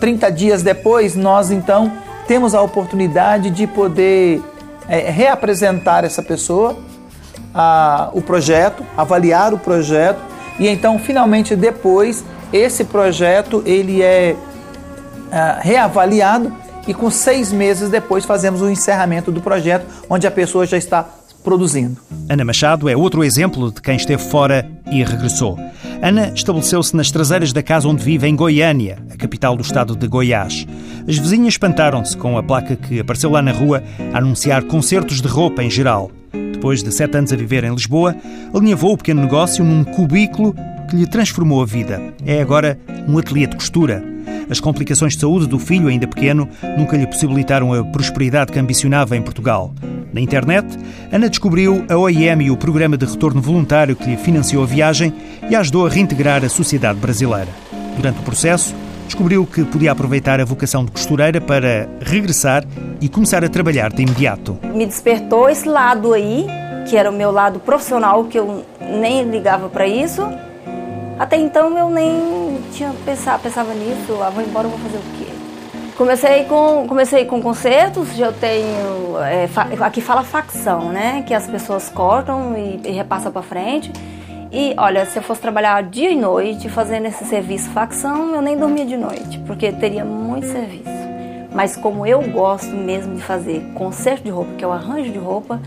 30 0.00 0.30
dias 0.30 0.62
depois, 0.62 1.16
nós 1.16 1.50
então 1.50 1.90
temos 2.28 2.54
a 2.54 2.62
oportunidade 2.62 3.50
de 3.50 3.66
poder 3.66 4.40
é, 4.88 5.10
reapresentar 5.10 6.04
essa 6.04 6.22
pessoa, 6.22 6.76
a, 7.52 8.10
o 8.12 8.22
projeto, 8.22 8.84
avaliar 8.96 9.52
o 9.52 9.58
projeto 9.58 10.33
e 10.58 10.68
então 10.68 10.98
finalmente 10.98 11.56
depois 11.56 12.24
esse 12.52 12.84
projeto 12.84 13.62
ele 13.66 14.02
é 14.02 14.34
uh, 14.34 15.60
reavaliado 15.60 16.52
e 16.86 16.94
com 16.94 17.10
seis 17.10 17.52
meses 17.52 17.90
depois 17.90 18.24
fazemos 18.24 18.60
o 18.60 18.70
encerramento 18.70 19.32
do 19.32 19.40
projeto 19.40 19.86
onde 20.08 20.26
a 20.26 20.30
pessoa 20.30 20.66
já 20.66 20.76
está 20.76 21.06
produzindo. 21.42 21.98
Ana 22.28 22.44
Machado 22.44 22.88
é 22.88 22.96
outro 22.96 23.22
exemplo 23.22 23.70
de 23.70 23.80
quem 23.80 23.96
esteve 23.96 24.22
fora 24.22 24.66
e 24.90 25.04
regressou. 25.04 25.58
Ana 26.02 26.32
estabeleceu-se 26.34 26.96
nas 26.96 27.10
traseiras 27.10 27.52
da 27.52 27.62
casa 27.62 27.86
onde 27.86 28.02
vive, 28.02 28.26
em 28.26 28.34
Goiânia, 28.34 28.98
a 29.12 29.16
capital 29.16 29.54
do 29.54 29.62
estado 29.62 29.94
de 29.94 30.06
Goiás. 30.06 30.66
As 31.06 31.18
vizinhas 31.18 31.54
espantaram-se 31.54 32.16
com 32.16 32.38
a 32.38 32.42
placa 32.42 32.76
que 32.76 32.98
apareceu 32.98 33.30
lá 33.30 33.42
na 33.42 33.52
rua 33.52 33.82
a 34.12 34.18
anunciar 34.18 34.64
concertos 34.64 35.20
de 35.20 35.28
roupa 35.28 35.62
em 35.62 35.70
geral. 35.70 36.10
Depois 36.54 36.82
de 36.82 36.92
sete 36.92 37.18
anos 37.18 37.32
a 37.32 37.36
viver 37.36 37.64
em 37.64 37.74
Lisboa, 37.74 38.14
alinhavou 38.54 38.92
o 38.92 38.96
pequeno 38.96 39.22
negócio 39.22 39.64
num 39.64 39.82
cubículo 39.82 40.54
que 40.88 40.96
lhe 40.96 41.06
transformou 41.06 41.60
a 41.60 41.66
vida. 41.66 42.00
É 42.24 42.40
agora 42.40 42.78
um 43.08 43.18
ateliê 43.18 43.46
de 43.46 43.56
costura. 43.56 44.02
As 44.48 44.60
complicações 44.60 45.14
de 45.14 45.20
saúde 45.20 45.48
do 45.48 45.58
filho, 45.58 45.88
ainda 45.88 46.06
pequeno, 46.06 46.48
nunca 46.78 46.96
lhe 46.96 47.06
possibilitaram 47.06 47.72
a 47.72 47.84
prosperidade 47.84 48.52
que 48.52 48.58
ambicionava 48.58 49.16
em 49.16 49.22
Portugal. 49.22 49.74
Na 50.12 50.20
internet, 50.20 50.78
Ana 51.10 51.28
descobriu 51.28 51.84
a 51.88 51.96
OIM 51.96 52.42
e 52.42 52.50
o 52.50 52.56
programa 52.56 52.96
de 52.96 53.04
retorno 53.04 53.42
voluntário 53.42 53.96
que 53.96 54.08
lhe 54.08 54.16
financiou 54.16 54.62
a 54.62 54.66
viagem 54.66 55.12
e 55.50 55.56
ajudou 55.56 55.86
a 55.86 55.90
reintegrar 55.90 56.44
a 56.44 56.48
sociedade 56.48 57.00
brasileira. 57.00 57.48
Durante 57.96 58.20
o 58.20 58.22
processo, 58.22 58.74
descobriu 59.06 59.46
que 59.46 59.64
podia 59.64 59.92
aproveitar 59.92 60.40
a 60.40 60.44
vocação 60.44 60.84
de 60.84 60.90
costureira 60.90 61.40
para 61.40 61.88
regressar 62.00 62.64
e 63.00 63.08
começar 63.08 63.44
a 63.44 63.48
trabalhar 63.48 63.92
de 63.92 64.02
imediato. 64.02 64.58
Me 64.62 64.86
despertou 64.86 65.48
esse 65.48 65.68
lado 65.68 66.12
aí, 66.12 66.46
que 66.88 66.96
era 66.96 67.10
o 67.10 67.12
meu 67.12 67.30
lado 67.30 67.60
profissional, 67.60 68.24
que 68.24 68.38
eu 68.38 68.64
nem 68.80 69.22
ligava 69.30 69.68
para 69.68 69.86
isso. 69.86 70.22
Até 71.18 71.36
então 71.36 71.76
eu 71.78 71.90
nem 71.90 72.58
tinha 72.72 72.92
pensado, 73.04 73.42
pensava 73.42 73.72
nisso, 73.74 74.20
ah, 74.20 74.30
vou 74.30 74.42
embora, 74.42 74.66
vou 74.68 74.78
fazer 74.78 74.98
o 74.98 75.18
quê? 75.18 75.32
Comecei 75.96 76.44
com, 76.44 76.86
comecei 76.88 77.24
com 77.24 77.40
concertos, 77.40 78.16
já 78.16 78.32
tenho, 78.32 79.16
é, 79.20 79.48
aqui 79.80 80.00
fala 80.00 80.24
facção, 80.24 80.90
né? 80.90 81.22
Que 81.24 81.32
as 81.32 81.46
pessoas 81.46 81.88
cortam 81.88 82.56
e, 82.58 82.80
e 82.88 82.90
repassam 82.90 83.30
para 83.30 83.42
frente. 83.42 83.92
E 84.54 84.72
olha, 84.78 85.04
se 85.04 85.18
eu 85.18 85.22
fosse 85.22 85.40
trabalhar 85.40 85.82
dia 85.82 86.12
e 86.12 86.14
noite 86.14 86.68
fazendo 86.68 87.06
esse 87.06 87.24
serviço 87.24 87.68
facção, 87.70 88.32
eu 88.32 88.40
nem 88.40 88.56
dormia 88.56 88.86
de 88.86 88.96
noite, 88.96 89.36
porque 89.44 89.72
teria 89.72 90.04
muito 90.04 90.46
serviço. 90.46 90.84
Mas 91.52 91.74
como 91.74 92.06
eu 92.06 92.22
gosto 92.30 92.70
mesmo 92.70 93.16
de 93.16 93.20
fazer 93.20 93.64
conserto 93.74 94.22
de 94.22 94.30
roupa, 94.30 94.52
que 94.56 94.62
é 94.62 94.66
o 94.68 94.70
arranjo 94.70 95.10
de 95.10 95.18
roupa, 95.18 95.60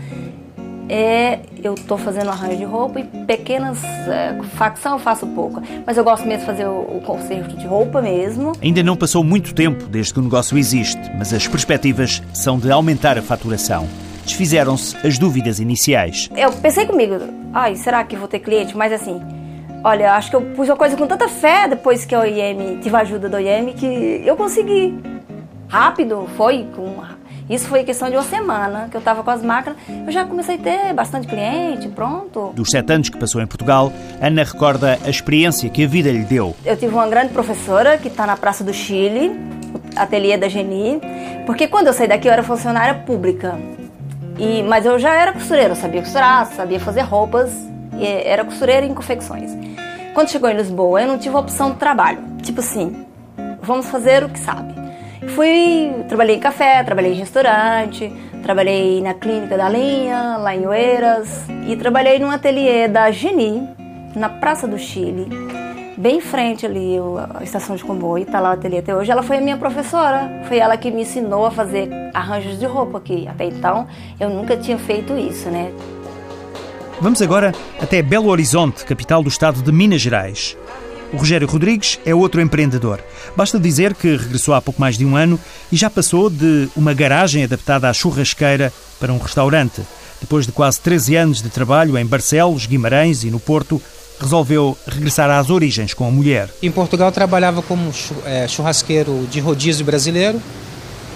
é 0.88 1.40
eu 1.62 1.74
estou 1.74 1.98
fazendo 1.98 2.30
arranjo 2.30 2.56
de 2.56 2.64
roupa 2.64 3.00
e 3.00 3.04
pequenas 3.26 3.84
é, 3.84 4.38
facção 4.54 4.94
eu 4.94 4.98
faço 4.98 5.26
pouco. 5.26 5.62
Mas 5.86 5.98
eu 5.98 6.02
gosto 6.02 6.26
mesmo 6.26 6.40
de 6.40 6.46
fazer 6.46 6.66
o, 6.66 6.80
o 6.80 7.02
conserto 7.04 7.58
de 7.58 7.66
roupa 7.66 8.00
mesmo. 8.00 8.52
Ainda 8.62 8.82
não 8.82 8.96
passou 8.96 9.22
muito 9.22 9.52
tempo 9.52 9.84
desde 9.84 10.14
que 10.14 10.18
o 10.18 10.22
negócio 10.22 10.56
existe, 10.56 11.02
mas 11.18 11.34
as 11.34 11.46
perspectivas 11.46 12.22
são 12.32 12.58
de 12.58 12.72
aumentar 12.72 13.18
a 13.18 13.22
faturação 13.22 13.86
desfizeram-se 14.28 14.96
as 15.06 15.18
dúvidas 15.18 15.58
iniciais. 15.58 16.28
Eu 16.36 16.52
pensei 16.52 16.86
comigo, 16.86 17.14
ai, 17.52 17.74
será 17.76 18.04
que 18.04 18.16
vou 18.16 18.28
ter 18.28 18.38
cliente? 18.40 18.76
Mas 18.76 18.92
assim, 18.92 19.20
olha, 19.82 20.14
acho 20.14 20.30
que 20.30 20.36
eu 20.36 20.42
pus 20.42 20.68
uma 20.68 20.76
coisa 20.76 20.96
com 20.96 21.06
tanta 21.06 21.28
fé 21.28 21.66
depois 21.66 22.04
que 22.04 22.14
a 22.14 22.20
OIM, 22.20 22.78
tive 22.80 22.94
a 22.94 23.00
ajuda 23.00 23.28
da 23.28 23.38
OIM, 23.38 23.72
que 23.72 24.22
eu 24.24 24.36
consegui. 24.36 24.98
Rápido, 25.68 26.26
foi 26.36 26.66
com 26.74 26.88
isso 27.48 27.66
foi 27.66 27.82
questão 27.82 28.10
de 28.10 28.16
uma 28.16 28.22
semana 28.22 28.88
que 28.90 28.96
eu 28.96 28.98
estava 28.98 29.22
com 29.22 29.30
as 29.30 29.42
máquinas. 29.42 29.78
Eu 29.88 30.12
já 30.12 30.24
comecei 30.24 30.56
a 30.56 30.58
ter 30.58 30.92
bastante 30.92 31.26
cliente, 31.26 31.88
pronto. 31.88 32.52
Dos 32.54 32.68
sete 32.68 32.92
anos 32.92 33.08
que 33.08 33.16
passou 33.16 33.40
em 33.40 33.46
Portugal, 33.46 33.90
Ana 34.20 34.44
recorda 34.44 34.98
a 35.02 35.08
experiência 35.08 35.70
que 35.70 35.82
a 35.82 35.88
vida 35.88 36.10
lhe 36.10 36.24
deu. 36.24 36.54
Eu 36.62 36.76
tive 36.76 36.92
uma 36.92 37.08
grande 37.08 37.32
professora 37.32 37.96
que 37.96 38.08
está 38.08 38.26
na 38.26 38.36
Praça 38.36 38.62
do 38.62 38.74
Chile, 38.74 39.32
ateliê 39.96 40.36
da 40.36 40.46
Geni, 40.46 41.00
porque 41.46 41.66
quando 41.66 41.86
eu 41.86 41.94
saí 41.94 42.06
daqui 42.06 42.28
eu 42.28 42.32
era 42.32 42.42
funcionária 42.42 42.94
pública. 42.94 43.58
E, 44.38 44.62
mas 44.62 44.86
eu 44.86 44.98
já 44.98 45.14
era 45.14 45.32
costureira, 45.32 45.74
sabia 45.74 46.00
costurar, 46.00 46.46
sabia 46.46 46.78
fazer 46.78 47.02
roupas, 47.02 47.52
era 48.24 48.44
costureira 48.44 48.86
em 48.86 48.94
confecções. 48.94 49.50
Quando 50.14 50.30
chegou 50.30 50.48
em 50.48 50.56
Lisboa, 50.56 51.02
eu 51.02 51.08
não 51.08 51.18
tive 51.18 51.36
opção 51.36 51.72
de 51.72 51.76
trabalho. 51.76 52.18
Tipo 52.42 52.60
assim, 52.60 53.04
vamos 53.60 53.88
fazer 53.88 54.24
o 54.24 54.28
que 54.28 54.38
sabe. 54.38 54.74
Fui, 55.34 56.04
trabalhei 56.08 56.36
em 56.36 56.40
café, 56.40 56.82
trabalhei 56.84 57.12
em 57.12 57.16
restaurante, 57.16 58.12
trabalhei 58.42 59.02
na 59.02 59.14
clínica 59.14 59.56
da 59.56 59.68
linha, 59.68 60.36
lá 60.38 60.54
em 60.54 60.66
Oeiras, 60.66 61.44
e 61.66 61.76
trabalhei 61.76 62.18
num 62.18 62.30
ateliê 62.30 62.88
da 62.88 63.10
Geni, 63.10 63.68
na 64.14 64.28
Praça 64.28 64.66
do 64.66 64.78
Chile 64.78 65.28
bem 65.98 66.18
em 66.18 66.20
frente 66.20 66.64
ali, 66.64 66.96
a 67.34 67.42
estação 67.42 67.74
de 67.74 67.82
comboio, 67.82 68.24
tá 68.24 68.38
lá 68.38 68.50
o 68.50 68.52
ateliê 68.52 68.78
até 68.78 68.94
hoje. 68.94 69.10
Ela 69.10 69.22
foi 69.22 69.38
a 69.38 69.40
minha 69.40 69.56
professora, 69.56 70.44
foi 70.46 70.58
ela 70.58 70.76
que 70.76 70.90
me 70.90 71.02
ensinou 71.02 71.44
a 71.44 71.50
fazer 71.50 71.88
arranjos 72.14 72.58
de 72.58 72.66
roupa 72.66 72.98
aqui. 72.98 73.26
Até 73.26 73.46
então 73.46 73.86
eu 74.18 74.30
nunca 74.30 74.56
tinha 74.56 74.78
feito 74.78 75.16
isso, 75.16 75.50
né? 75.50 75.72
Vamos 77.00 77.20
agora 77.20 77.52
até 77.80 78.00
Belo 78.00 78.28
Horizonte, 78.28 78.84
capital 78.84 79.22
do 79.22 79.28
estado 79.28 79.60
de 79.60 79.72
Minas 79.72 80.00
Gerais. 80.00 80.56
O 81.12 81.16
Rogério 81.16 81.48
Rodrigues 81.48 81.98
é 82.04 82.14
outro 82.14 82.40
empreendedor. 82.40 83.00
Basta 83.34 83.58
dizer 83.58 83.94
que 83.94 84.16
regressou 84.16 84.54
há 84.54 84.60
pouco 84.60 84.80
mais 84.80 84.98
de 84.98 85.06
um 85.06 85.16
ano 85.16 85.40
e 85.72 85.76
já 85.76 85.88
passou 85.88 86.28
de 86.28 86.68
uma 86.76 86.92
garagem 86.92 87.44
adaptada 87.44 87.88
à 87.88 87.92
churrasqueira 87.92 88.72
para 89.00 89.12
um 89.12 89.18
restaurante. 89.18 89.82
Depois 90.20 90.44
de 90.44 90.52
quase 90.52 90.80
13 90.80 91.16
anos 91.16 91.42
de 91.42 91.48
trabalho 91.48 91.96
em 91.96 92.04
Barcelos, 92.04 92.66
Guimarães 92.66 93.24
e 93.24 93.30
no 93.30 93.40
Porto, 93.40 93.80
resolveu 94.20 94.76
regressar 94.86 95.30
às 95.30 95.50
origens 95.50 95.94
com 95.94 96.06
a 96.06 96.10
mulher. 96.10 96.48
Em 96.62 96.70
Portugal 96.70 97.10
trabalhava 97.12 97.62
como 97.62 97.90
é, 98.24 98.46
churrasqueiro 98.48 99.26
de 99.30 99.40
rodízio 99.40 99.84
brasileiro, 99.84 100.40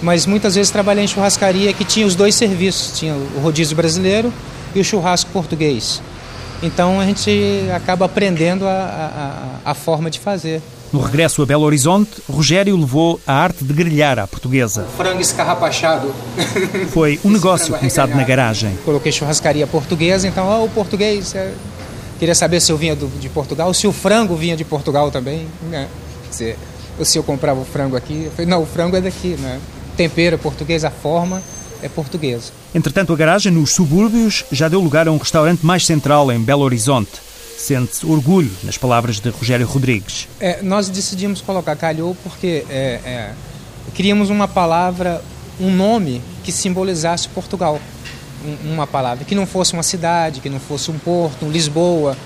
mas 0.01 0.25
muitas 0.25 0.55
vezes 0.55 0.71
trabalhei 0.71 1.03
em 1.03 1.07
churrascaria 1.07 1.71
que 1.73 1.85
tinha 1.85 2.05
os 2.05 2.15
dois 2.15 2.35
serviços, 2.35 2.97
tinha 2.97 3.13
o 3.13 3.39
rodízio 3.41 3.75
brasileiro 3.75 4.33
e 4.75 4.79
o 4.79 4.83
churrasco 4.83 5.29
português. 5.31 6.01
Então 6.61 6.99
a 6.99 7.05
gente 7.05 7.65
acaba 7.75 8.05
aprendendo 8.05 8.65
a, 8.65 9.61
a, 9.65 9.71
a 9.71 9.73
forma 9.73 10.09
de 10.09 10.19
fazer. 10.19 10.61
No 10.93 11.01
regresso 11.01 11.41
a 11.41 11.45
Belo 11.45 11.63
Horizonte, 11.63 12.11
Rogério 12.29 12.77
levou 12.77 13.19
a 13.25 13.33
arte 13.33 13.63
de 13.63 13.73
grelhar 13.73 14.19
à 14.19 14.27
portuguesa. 14.27 14.85
Frango 14.95 15.19
escarrapachado. 15.19 16.13
Foi 16.91 17.19
um 17.25 17.31
negócio 17.31 17.73
começado 17.73 18.13
na 18.13 18.23
garagem. 18.23 18.77
Coloquei 18.85 19.11
churrascaria 19.11 19.65
portuguesa, 19.65 20.27
então 20.27 20.45
ó, 20.45 20.63
o 20.63 20.69
português 20.69 21.33
é 21.33 21.51
Queria 22.23 22.35
saber 22.35 22.61
se 22.61 22.71
eu 22.71 22.77
vinha 22.77 22.95
do, 22.95 23.09
de 23.19 23.27
Portugal, 23.27 23.73
se 23.73 23.85
o 23.85 23.91
frango 23.91 24.33
vinha 24.33 24.55
de 24.55 24.63
Portugal 24.63 25.11
também, 25.11 25.45
né? 25.69 25.89
Se, 26.31 26.55
se 27.03 27.17
eu 27.17 27.23
comprava 27.23 27.59
o 27.59 27.65
frango 27.65 27.97
aqui. 27.97 28.23
Eu 28.23 28.31
falei, 28.31 28.45
não, 28.45 28.63
o 28.63 28.65
frango 28.65 28.95
é 28.95 29.01
daqui, 29.01 29.35
né? 29.37 29.59
Tempero 29.97 30.35
é 30.35 30.37
português, 30.37 30.85
a 30.85 30.89
forma 30.89 31.43
é 31.81 31.89
portuguesa. 31.89 32.53
Entretanto, 32.73 33.11
a 33.11 33.17
garagem 33.17 33.51
nos 33.51 33.71
subúrbios 33.71 34.45
já 34.53 34.69
deu 34.69 34.79
lugar 34.79 35.05
a 35.05 35.11
um 35.11 35.17
restaurante 35.17 35.65
mais 35.65 35.85
central 35.85 36.31
em 36.31 36.39
Belo 36.39 36.61
Horizonte. 36.61 37.11
Sente-se 37.57 38.05
orgulho 38.05 38.51
nas 38.63 38.77
palavras 38.77 39.19
de 39.19 39.29
Rogério 39.29 39.67
Rodrigues. 39.67 40.29
É, 40.39 40.61
nós 40.61 40.87
decidimos 40.87 41.41
colocar 41.41 41.75
calhou 41.75 42.15
porque 42.23 42.63
é, 42.69 43.01
é, 43.03 43.31
queríamos 43.93 44.29
uma 44.29 44.47
palavra, 44.47 45.21
um 45.59 45.69
nome 45.69 46.21
que 46.41 46.53
simbolizasse 46.53 47.27
Portugal 47.27 47.81
uma 48.63 48.85
palavra, 48.87 49.25
que 49.25 49.35
não 49.35 49.45
fosse 49.45 49.73
uma 49.73 49.83
cidade, 49.83 50.39
que 50.41 50.49
não 50.49 50.59
fosse 50.59 50.91
um 50.91 50.97
porto, 50.99 51.45
um 51.45 51.51
Lisboa. 51.51 52.17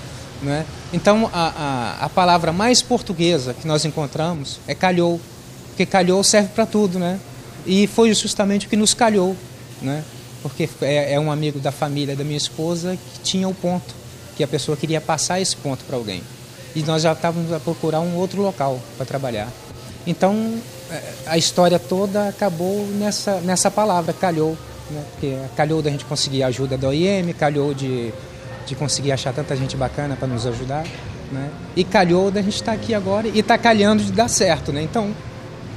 Né? 0.41 0.65
Então, 0.93 1.29
a, 1.33 1.97
a, 2.01 2.05
a 2.05 2.09
palavra 2.09 2.51
mais 2.51 2.81
portuguesa 2.81 3.53
que 3.53 3.67
nós 3.67 3.85
encontramos 3.85 4.59
é 4.67 4.75
calhou, 4.75 5.19
porque 5.69 5.85
calhou 5.85 6.23
serve 6.23 6.49
para 6.49 6.65
tudo, 6.65 6.99
né? 6.99 7.19
E 7.65 7.87
foi 7.87 8.13
justamente 8.13 8.67
o 8.67 8.69
que 8.69 8.77
nos 8.77 8.93
calhou, 8.93 9.35
né? 9.81 10.03
Porque 10.41 10.69
é, 10.81 11.13
é 11.13 11.19
um 11.19 11.31
amigo 11.31 11.59
da 11.59 11.71
família 11.71 12.15
da 12.15 12.23
minha 12.23 12.37
esposa 12.37 12.95
que 12.95 13.19
tinha 13.21 13.47
o 13.47 13.53
ponto, 13.53 13.95
que 14.35 14.43
a 14.43 14.47
pessoa 14.47 14.77
queria 14.77 15.01
passar 15.01 15.41
esse 15.41 15.55
ponto 15.55 15.83
para 15.85 15.97
alguém. 15.97 16.21
E 16.75 16.83
nós 16.83 17.01
já 17.01 17.13
estávamos 17.13 17.51
a 17.51 17.59
procurar 17.59 18.01
um 18.01 18.15
outro 18.15 18.41
local 18.41 18.79
para 18.95 19.05
trabalhar. 19.05 19.51
Então, 20.05 20.53
é, 20.89 21.01
a 21.25 21.37
história 21.37 21.79
toda 21.79 22.29
acabou 22.29 22.85
nessa, 22.87 23.41
nessa 23.41 23.69
palavra, 23.69 24.13
calhou 24.13 24.57
né? 24.91 25.03
porque 25.11 25.37
calhou 25.55 25.81
da 25.81 25.89
gente 25.89 26.05
conseguir 26.05 26.43
a 26.43 26.47
ajuda 26.47 26.77
da 26.77 26.87
OIM, 26.89 27.33
calhou 27.33 27.73
de, 27.73 28.13
de 28.65 28.75
conseguir 28.75 29.11
achar 29.11 29.33
tanta 29.33 29.55
gente 29.55 29.75
bacana 29.75 30.15
para 30.15 30.27
nos 30.27 30.45
ajudar, 30.45 30.85
né? 31.31 31.49
e 31.75 31.83
calhou 31.83 32.31
da 32.31 32.41
gente 32.41 32.55
estar 32.55 32.73
tá 32.73 32.77
aqui 32.77 32.93
agora 32.93 33.27
e 33.27 33.39
está 33.39 33.57
calhando 33.57 34.03
de 34.03 34.11
dar 34.11 34.27
certo. 34.27 34.71
Né? 34.71 34.81
Então, 34.81 35.11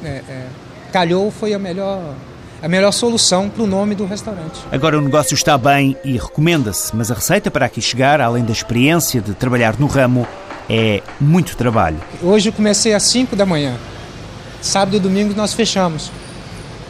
é, 0.05 0.23
é, 0.29 0.47
calhou 0.93 1.31
foi 1.31 1.55
a 1.55 1.59
melhor, 1.59 2.15
a 2.63 2.69
melhor 2.69 2.93
solução 2.93 3.49
para 3.49 3.63
o 3.63 3.67
nome 3.67 3.95
do 3.95 4.07
restaurante. 4.07 4.61
Agora 4.71 4.99
o 4.99 5.01
negócio 5.01 5.35
está 5.35 5.57
bem 5.57 5.97
e 6.05 6.13
recomenda-se, 6.13 6.95
mas 6.95 7.11
a 7.11 7.15
receita 7.15 7.51
para 7.51 7.67
aqui 7.67 7.81
chegar, 7.81 8.21
além 8.21 8.45
da 8.45 8.53
experiência 8.53 9.21
de 9.21 9.35
trabalhar 9.35 9.79
no 9.79 9.87
ramo, 9.87 10.27
é 10.69 11.03
muito 11.21 11.57
trabalho. 11.57 11.99
Hoje 12.23 12.49
eu 12.49 12.53
comecei 12.53 12.95
às 12.95 13.03
5 13.05 13.35
da 13.35 13.45
manhã. 13.45 13.77
Sábado 14.63 14.97
e 14.97 15.01
domingo 15.01 15.35
nós 15.35 15.53
fechamos. 15.53 16.13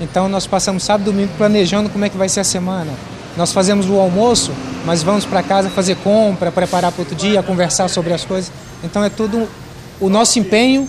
Então 0.01 0.29
nós 0.29 0.47
passamos 0.47 0.83
sábado 0.83 1.11
e 1.11 1.13
domingo 1.13 1.33
planejando 1.37 1.91
como 1.91 2.05
é 2.05 2.09
que 2.09 2.17
vai 2.17 2.29
ser 2.29 2.41
a 2.41 2.45
semana. 2.45 2.93
Nós 3.37 3.53
fazemos 3.53 3.89
o 3.89 3.99
almoço, 3.99 4.53
mas 4.85 5.03
vamos 5.03 5.25
para 5.25 5.43
casa 5.43 5.69
fazer 5.69 5.97
compra, 5.97 6.51
preparar 6.51 6.91
para 6.91 7.03
outro 7.03 7.15
dia, 7.15 7.43
conversar 7.43 7.89
sobre 7.89 8.13
as 8.13 8.25
coisas. 8.25 8.51
Então 8.83 9.05
é 9.05 9.11
tudo 9.11 9.47
o 10.01 10.09
nosso 10.09 10.39
empenho 10.39 10.89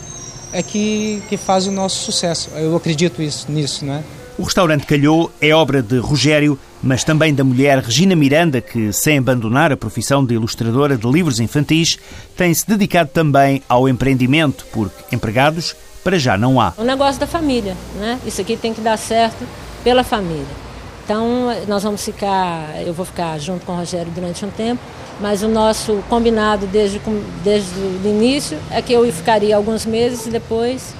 é 0.53 0.63
que, 0.63 1.21
que 1.29 1.37
faz 1.37 1.67
o 1.67 1.71
nosso 1.71 2.03
sucesso. 2.03 2.49
Eu 2.55 2.75
acredito 2.75 3.21
isso, 3.21 3.51
nisso, 3.51 3.85
não 3.85 3.95
é? 3.95 4.03
O 4.37 4.43
restaurante 4.43 4.85
Calhou 4.85 5.31
é 5.39 5.53
obra 5.53 5.83
de 5.83 5.99
Rogério, 5.99 6.57
mas 6.81 7.03
também 7.03 7.33
da 7.33 7.43
mulher 7.43 7.77
Regina 7.79 8.15
Miranda, 8.15 8.59
que, 8.59 8.91
sem 8.91 9.17
abandonar 9.17 9.71
a 9.71 9.77
profissão 9.77 10.25
de 10.25 10.33
ilustradora 10.33 10.97
de 10.97 11.07
livros 11.07 11.39
infantis, 11.39 11.99
tem-se 12.35 12.67
dedicado 12.67 13.09
também 13.13 13.61
ao 13.67 13.87
empreendimento, 13.87 14.65
porque 14.71 15.15
empregados 15.15 15.75
para 16.03 16.17
já 16.17 16.37
não 16.37 16.59
há. 16.59 16.73
O 16.77 16.83
negócio 16.83 17.19
da 17.19 17.27
família, 17.27 17.75
né? 17.95 18.19
Isso 18.25 18.41
aqui 18.41 18.57
tem 18.57 18.73
que 18.73 18.81
dar 18.81 18.97
certo 18.97 19.45
pela 19.83 20.03
família. 20.03 20.61
Então, 21.03 21.47
nós 21.67 21.83
vamos 21.83 22.03
ficar, 22.03 22.81
eu 22.85 22.93
vou 22.93 23.05
ficar 23.05 23.37
junto 23.39 23.65
com 23.65 23.73
o 23.73 23.75
Rogério 23.75 24.11
durante 24.13 24.45
um 24.45 24.49
tempo, 24.49 24.81
mas 25.19 25.43
o 25.43 25.47
nosso 25.47 26.03
combinado 26.09 26.65
desde, 26.67 27.01
desde 27.43 27.77
o 27.79 28.01
início 28.05 28.57
é 28.69 28.81
que 28.81 28.93
eu 28.93 29.11
ficaria 29.11 29.55
alguns 29.55 29.85
meses 29.85 30.25
e 30.27 30.29
depois 30.29 30.93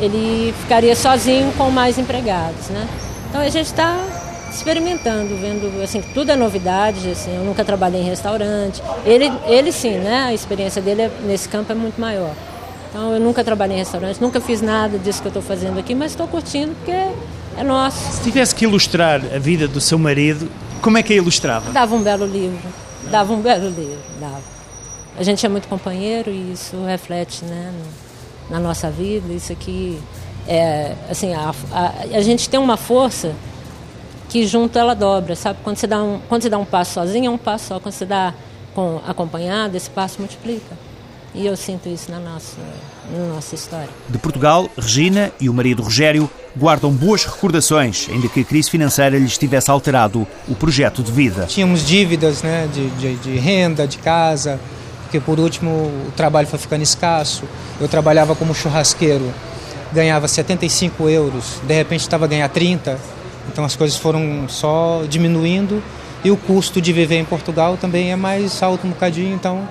ele 0.00 0.54
ficaria 0.60 0.96
sozinho 0.96 1.52
com 1.52 1.70
mais 1.70 1.98
empregados, 1.98 2.68
né? 2.68 2.88
Então 3.28 3.40
a 3.40 3.48
gente 3.48 3.66
está 3.66 3.96
experimentando, 4.50 5.36
vendo 5.36 5.82
assim, 5.82 6.02
tudo 6.14 6.30
é 6.30 6.36
novidade, 6.36 7.10
assim, 7.10 7.34
eu 7.34 7.44
nunca 7.44 7.64
trabalhei 7.64 8.00
em 8.00 8.04
restaurante. 8.04 8.82
Ele, 9.04 9.30
ele 9.46 9.72
sim, 9.72 9.98
né? 9.98 10.24
A 10.28 10.34
experiência 10.34 10.82
dele 10.82 11.02
é, 11.02 11.10
nesse 11.24 11.48
campo 11.48 11.72
é 11.72 11.74
muito 11.74 12.00
maior. 12.00 12.34
Então 12.92 13.14
eu 13.14 13.18
nunca 13.18 13.42
trabalhei 13.42 13.76
em 13.76 13.78
restaurante, 13.78 14.20
nunca 14.20 14.38
fiz 14.38 14.60
nada 14.60 14.98
disso 14.98 15.22
que 15.22 15.28
eu 15.28 15.30
estou 15.30 15.42
fazendo 15.42 15.78
aqui, 15.78 15.94
mas 15.94 16.12
estou 16.12 16.28
curtindo 16.28 16.74
porque 16.74 16.90
é 16.90 17.64
nosso. 17.64 18.12
Se 18.12 18.22
tivesse 18.22 18.54
que 18.54 18.66
ilustrar 18.66 19.22
a 19.34 19.38
vida 19.38 19.66
do 19.66 19.80
seu 19.80 19.98
marido, 19.98 20.50
como 20.82 20.98
é 20.98 21.02
que 21.02 21.14
a 21.14 21.16
ilustrava? 21.16 21.72
Dava 21.72 21.94
um 21.94 22.02
belo 22.02 22.26
livro, 22.26 22.68
dava 23.10 23.32
um 23.32 23.40
belo 23.40 23.70
livro, 23.70 23.98
dava. 24.20 24.42
A 25.18 25.22
gente 25.22 25.44
é 25.46 25.48
muito 25.48 25.68
companheiro 25.68 26.30
e 26.30 26.52
isso 26.52 26.84
reflete, 26.84 27.46
né, 27.46 27.72
na 28.50 28.60
nossa 28.60 28.90
vida. 28.90 29.32
Isso 29.32 29.54
aqui 29.54 29.98
é, 30.46 30.94
assim, 31.08 31.32
a, 31.32 31.54
a, 31.72 31.92
a 32.18 32.20
gente 32.20 32.46
tem 32.46 32.60
uma 32.60 32.76
força 32.76 33.34
que 34.28 34.46
junto 34.46 34.78
ela 34.78 34.94
dobra, 34.94 35.34
sabe? 35.34 35.60
Quando 35.64 35.78
você 35.78 35.86
dá 35.86 36.02
um, 36.02 36.20
quando 36.28 36.42
você 36.42 36.50
dá 36.50 36.58
um 36.58 36.64
passo 36.66 36.92
sozinho, 36.92 37.26
é 37.26 37.30
um 37.30 37.38
passo 37.38 37.68
só. 37.68 37.80
Quando 37.80 37.94
você 37.94 38.04
dá 38.04 38.34
com, 38.74 39.00
acompanhado, 39.06 39.78
esse 39.78 39.88
passo 39.88 40.18
multiplica. 40.18 40.76
E 41.34 41.46
eu 41.46 41.56
sinto 41.56 41.88
isso 41.88 42.10
na 42.10 42.20
nossa, 42.20 42.58
na 43.10 43.34
nossa 43.34 43.54
história. 43.54 43.88
De 44.08 44.18
Portugal, 44.18 44.68
Regina 44.76 45.32
e 45.40 45.48
o 45.48 45.54
marido 45.54 45.82
Rogério 45.82 46.30
guardam 46.54 46.90
boas 46.90 47.24
recordações, 47.24 48.06
ainda 48.10 48.28
que 48.28 48.40
a 48.40 48.44
crise 48.44 48.70
financeira 48.70 49.18
lhes 49.18 49.38
tivesse 49.38 49.70
alterado 49.70 50.26
o 50.46 50.54
projeto 50.54 51.02
de 51.02 51.10
vida. 51.10 51.46
Tínhamos 51.46 51.86
dívidas 51.86 52.42
né, 52.42 52.68
de, 52.72 52.90
de, 52.90 53.16
de 53.16 53.38
renda, 53.38 53.86
de 53.86 53.96
casa, 53.98 54.60
porque 55.02 55.18
por 55.18 55.40
último 55.40 55.70
o 55.70 56.12
trabalho 56.14 56.46
foi 56.46 56.58
ficando 56.58 56.82
escasso. 56.82 57.44
Eu 57.80 57.88
trabalhava 57.88 58.34
como 58.34 58.54
churrasqueiro, 58.54 59.32
ganhava 59.92 60.28
75 60.28 61.08
euros, 61.08 61.60
de 61.66 61.74
repente 61.74 62.00
estava 62.00 62.26
a 62.26 62.28
ganhar 62.28 62.48
30, 62.48 62.98
então 63.50 63.64
as 63.64 63.74
coisas 63.74 63.96
foram 63.96 64.46
só 64.48 65.02
diminuindo 65.08 65.82
e 66.22 66.30
o 66.30 66.36
custo 66.36 66.80
de 66.80 66.92
viver 66.92 67.16
em 67.16 67.24
Portugal 67.24 67.76
também 67.76 68.12
é 68.12 68.16
mais 68.16 68.62
alto 68.62 68.86
um 68.86 68.90
bocadinho, 68.90 69.34
então 69.34 69.66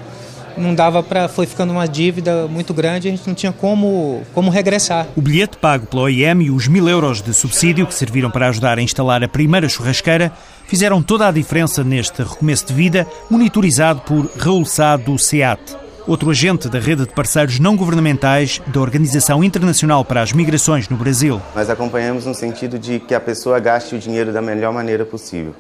não 0.58 0.74
dava 0.74 1.02
para 1.02 1.28
foi 1.28 1.46
ficando 1.46 1.72
uma 1.72 1.88
dívida 1.88 2.48
muito 2.48 2.74
grande 2.74 3.08
a 3.08 3.12
gente 3.12 3.28
não 3.28 3.34
tinha 3.34 3.52
como 3.52 4.22
como 4.34 4.50
regressar 4.50 5.08
o 5.16 5.22
bilhete 5.22 5.58
pago 5.58 5.86
pela 5.88 6.04
OIM 6.04 6.42
e 6.42 6.52
os 6.52 6.68
mil 6.68 6.88
euros 6.88 7.22
de 7.22 7.34
subsídio 7.34 7.88
que 7.88 7.94
serviram 7.94 8.32
para 8.32 8.48
ajudar 8.50 8.78
a 8.78 8.82
instalar 8.82 9.24
a 9.24 9.28
primeira 9.28 9.68
churrasqueira 9.68 10.32
fizeram 10.66 11.02
toda 11.02 11.28
a 11.28 11.32
diferença 11.32 11.84
neste 11.84 12.22
recomeço 12.24 12.68
de 12.68 12.74
vida 12.74 13.08
monitorizado 13.30 14.02
por 14.02 14.30
Raul 14.38 14.66
Sá 14.66 14.96
do 14.98 15.18
SEAT 15.18 15.82
outro 16.08 16.30
agente 16.30 16.68
da 16.68 16.80
rede 16.80 17.06
de 17.06 17.14
parceiros 17.14 17.60
não 17.60 17.76
governamentais 17.76 18.62
da 18.68 18.80
Organização 18.80 19.44
Internacional 19.44 20.04
para 20.04 20.22
as 20.22 20.34
Migrações 20.34 20.90
no 20.90 20.98
Brasil. 20.98 21.42
Nós 21.56 21.70
acompanhamos 21.70 22.26
no 22.26 22.34
sentido 22.34 22.80
de 22.80 23.00
que 23.00 23.14
a 23.14 23.20
pessoa 23.20 23.60
gaste 23.60 23.96
o 23.96 24.00
dinheiro 24.00 24.34
da 24.34 24.42
melhor 24.42 24.74
maneira 24.74 25.06
possível, 25.06 25.54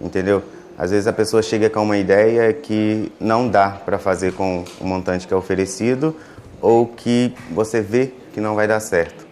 entendeu? 0.00 0.42
Às 0.78 0.92
vezes 0.92 1.08
a 1.08 1.12
pessoa 1.12 1.42
chega 1.42 1.68
com 1.68 1.82
uma 1.82 1.98
ideia 1.98 2.52
que 2.52 3.10
não 3.18 3.48
dá 3.48 3.70
para 3.70 3.98
fazer 3.98 4.32
com 4.32 4.64
o 4.80 4.86
montante 4.86 5.26
que 5.26 5.34
é 5.34 5.36
oferecido 5.36 6.14
ou 6.62 6.86
que 6.86 7.34
você 7.50 7.80
vê 7.80 8.12
que 8.32 8.40
não 8.40 8.54
vai 8.54 8.68
dar 8.68 8.78
certo, 8.78 9.26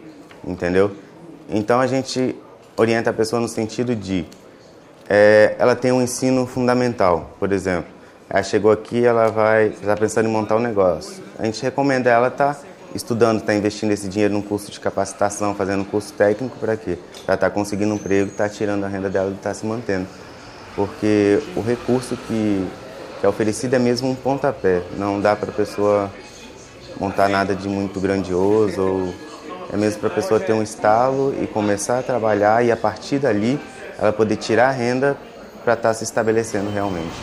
entendeu? 0.45 0.91
Então 1.49 1.79
a 1.79 1.87
gente 1.87 2.35
orienta 2.77 3.11
a 3.11 3.13
pessoa 3.13 3.41
no 3.41 3.47
sentido 3.47 3.95
de 3.95 4.27
é, 5.09 5.55
ela 5.57 5.77
tem 5.77 5.93
um 5.93 6.03
ensino 6.03 6.49
fundamental, 6.49 7.37
por 7.39 7.53
exemplo. 7.53 7.95
Ela 8.29 8.43
chegou 8.43 8.73
aqui, 8.73 9.05
ela 9.05 9.29
vai 9.29 9.69
está 9.69 9.97
pensando 9.97 10.29
em 10.29 10.33
montar 10.33 10.57
um 10.57 10.61
negócio. 10.61 11.23
A 11.39 11.45
gente 11.45 11.63
recomenda 11.63 12.11
ela 12.11 12.27
estar 12.27 12.55
tá 12.55 12.61
estudando, 12.93 13.37
estar 13.37 13.53
tá 13.53 13.55
investindo 13.55 13.93
esse 13.93 14.09
dinheiro 14.09 14.35
num 14.35 14.43
curso 14.43 14.73
de 14.73 14.81
capacitação, 14.81 15.55
fazendo 15.55 15.83
um 15.83 15.85
curso 15.85 16.13
técnico 16.13 16.59
para 16.59 16.77
quê? 16.77 16.99
Para 17.25 17.37
estar 17.37 17.49
tá 17.49 17.51
conseguindo 17.51 17.93
um 17.93 17.97
emprego, 17.97 18.33
estar 18.33 18.49
tá 18.49 18.51
tirando 18.51 18.83
a 18.83 18.89
renda 18.89 19.09
dela 19.09 19.31
e 19.31 19.35
estar 19.35 19.51
tá 19.51 19.55
se 19.55 19.65
mantendo 19.65 20.09
porque 20.77 21.43
o 21.57 21.63
recurso 21.63 22.17
que, 22.29 22.65
que 23.19 23.27
é 23.27 23.29
oferecido 23.29 23.75
é 23.75 23.79
mesmo 23.79 24.11
um 24.11 24.15
pontapé. 24.15 24.83
Não 24.99 25.19
dá 25.19 25.35
para 25.35 25.51
a 25.51 25.55
pessoa 25.55 26.11
montar 27.01 27.29
nada 27.29 27.55
de 27.55 27.67
muito 27.67 27.99
grandioso, 27.99 28.81
ou 28.81 29.15
é 29.73 29.77
mesmo 29.77 30.01
para 30.01 30.11
a 30.11 30.13
pessoa 30.13 30.39
ter 30.39 30.53
um 30.53 30.63
estalo 30.63 31.35
e 31.43 31.47
começar 31.47 31.99
a 31.99 32.03
trabalhar 32.03 32.65
e 32.65 32.71
a 32.71 32.77
partir 32.77 33.19
dali 33.19 33.59
ela 33.99 34.13
poder 34.13 34.37
tirar 34.37 34.69
a 34.69 34.73
renda 34.73 35.17
para 35.65 35.73
estar 35.73 35.89
tá 35.89 35.95
se 35.95 36.05
estabelecendo 36.05 36.71
realmente. 36.71 37.15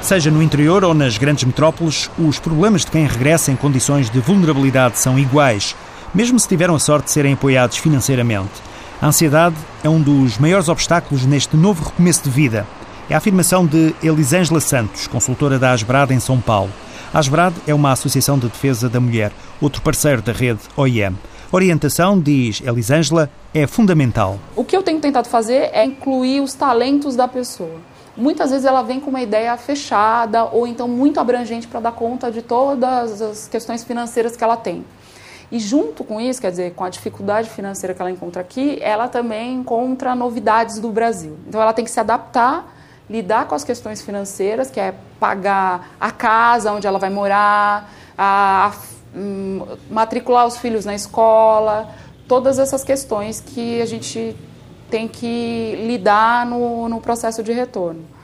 Seja 0.00 0.30
no 0.30 0.40
interior 0.40 0.84
ou 0.84 0.94
nas 0.94 1.18
grandes 1.18 1.42
metrópoles, 1.42 2.08
os 2.16 2.38
problemas 2.38 2.84
de 2.84 2.90
quem 2.92 3.04
regressa 3.04 3.50
em 3.50 3.56
condições 3.56 4.08
de 4.08 4.20
vulnerabilidade 4.20 4.96
são 4.98 5.18
iguais, 5.18 5.74
mesmo 6.14 6.38
se 6.38 6.46
tiveram 6.46 6.76
a 6.76 6.78
sorte 6.78 7.06
de 7.06 7.10
serem 7.10 7.34
apoiados 7.34 7.76
financeiramente. 7.76 8.67
A 9.00 9.06
ansiedade 9.06 9.54
é 9.84 9.88
um 9.88 10.02
dos 10.02 10.38
maiores 10.38 10.68
obstáculos 10.68 11.24
neste 11.24 11.56
novo 11.56 11.84
recomeço 11.84 12.24
de 12.24 12.30
vida. 12.30 12.66
É 13.08 13.14
a 13.14 13.18
afirmação 13.18 13.64
de 13.64 13.94
Elisângela 14.02 14.60
Santos, 14.60 15.06
consultora 15.06 15.56
da 15.56 15.70
Asbrad 15.70 16.10
em 16.10 16.18
São 16.18 16.40
Paulo. 16.40 16.72
A 17.14 17.20
Asbrad 17.20 17.54
é 17.64 17.72
uma 17.72 17.92
associação 17.92 18.36
de 18.36 18.48
defesa 18.48 18.88
da 18.88 18.98
mulher, 18.98 19.30
outro 19.60 19.80
parceiro 19.82 20.20
da 20.20 20.32
rede 20.32 20.58
OIM. 20.76 21.16
Orientação, 21.52 22.18
diz 22.18 22.60
Elisângela, 22.60 23.30
é 23.54 23.68
fundamental. 23.68 24.36
O 24.56 24.64
que 24.64 24.76
eu 24.76 24.82
tenho 24.82 24.98
tentado 24.98 25.28
fazer 25.28 25.70
é 25.72 25.84
incluir 25.84 26.40
os 26.40 26.54
talentos 26.54 27.14
da 27.14 27.28
pessoa. 27.28 27.76
Muitas 28.16 28.50
vezes 28.50 28.66
ela 28.66 28.82
vem 28.82 28.98
com 28.98 29.10
uma 29.10 29.22
ideia 29.22 29.56
fechada 29.56 30.44
ou 30.46 30.66
então 30.66 30.88
muito 30.88 31.20
abrangente 31.20 31.68
para 31.68 31.78
dar 31.78 31.92
conta 31.92 32.32
de 32.32 32.42
todas 32.42 33.22
as 33.22 33.46
questões 33.46 33.84
financeiras 33.84 34.36
que 34.36 34.42
ela 34.42 34.56
tem. 34.56 34.84
E 35.50 35.58
junto 35.58 36.04
com 36.04 36.20
isso, 36.20 36.40
quer 36.40 36.50
dizer, 36.50 36.74
com 36.74 36.84
a 36.84 36.90
dificuldade 36.90 37.48
financeira 37.48 37.94
que 37.94 38.02
ela 38.02 38.10
encontra 38.10 38.42
aqui, 38.42 38.78
ela 38.82 39.08
também 39.08 39.54
encontra 39.54 40.14
novidades 40.14 40.78
do 40.78 40.90
Brasil. 40.90 41.38
Então 41.46 41.60
ela 41.60 41.72
tem 41.72 41.84
que 41.84 41.90
se 41.90 41.98
adaptar, 41.98 42.76
lidar 43.08 43.46
com 43.46 43.54
as 43.54 43.64
questões 43.64 44.02
financeiras, 44.02 44.70
que 44.70 44.78
é 44.78 44.94
pagar 45.18 45.94
a 45.98 46.10
casa 46.10 46.72
onde 46.72 46.86
ela 46.86 46.98
vai 46.98 47.08
morar, 47.08 47.90
a, 48.16 48.66
a 48.66 48.72
hum, 49.16 49.64
matricular 49.90 50.46
os 50.46 50.58
filhos 50.58 50.84
na 50.84 50.94
escola, 50.94 51.88
todas 52.26 52.58
essas 52.58 52.84
questões 52.84 53.40
que 53.40 53.80
a 53.80 53.86
gente 53.86 54.36
tem 54.90 55.08
que 55.08 55.76
lidar 55.86 56.44
no, 56.44 56.88
no 56.90 57.00
processo 57.00 57.42
de 57.42 57.52
retorno 57.52 58.18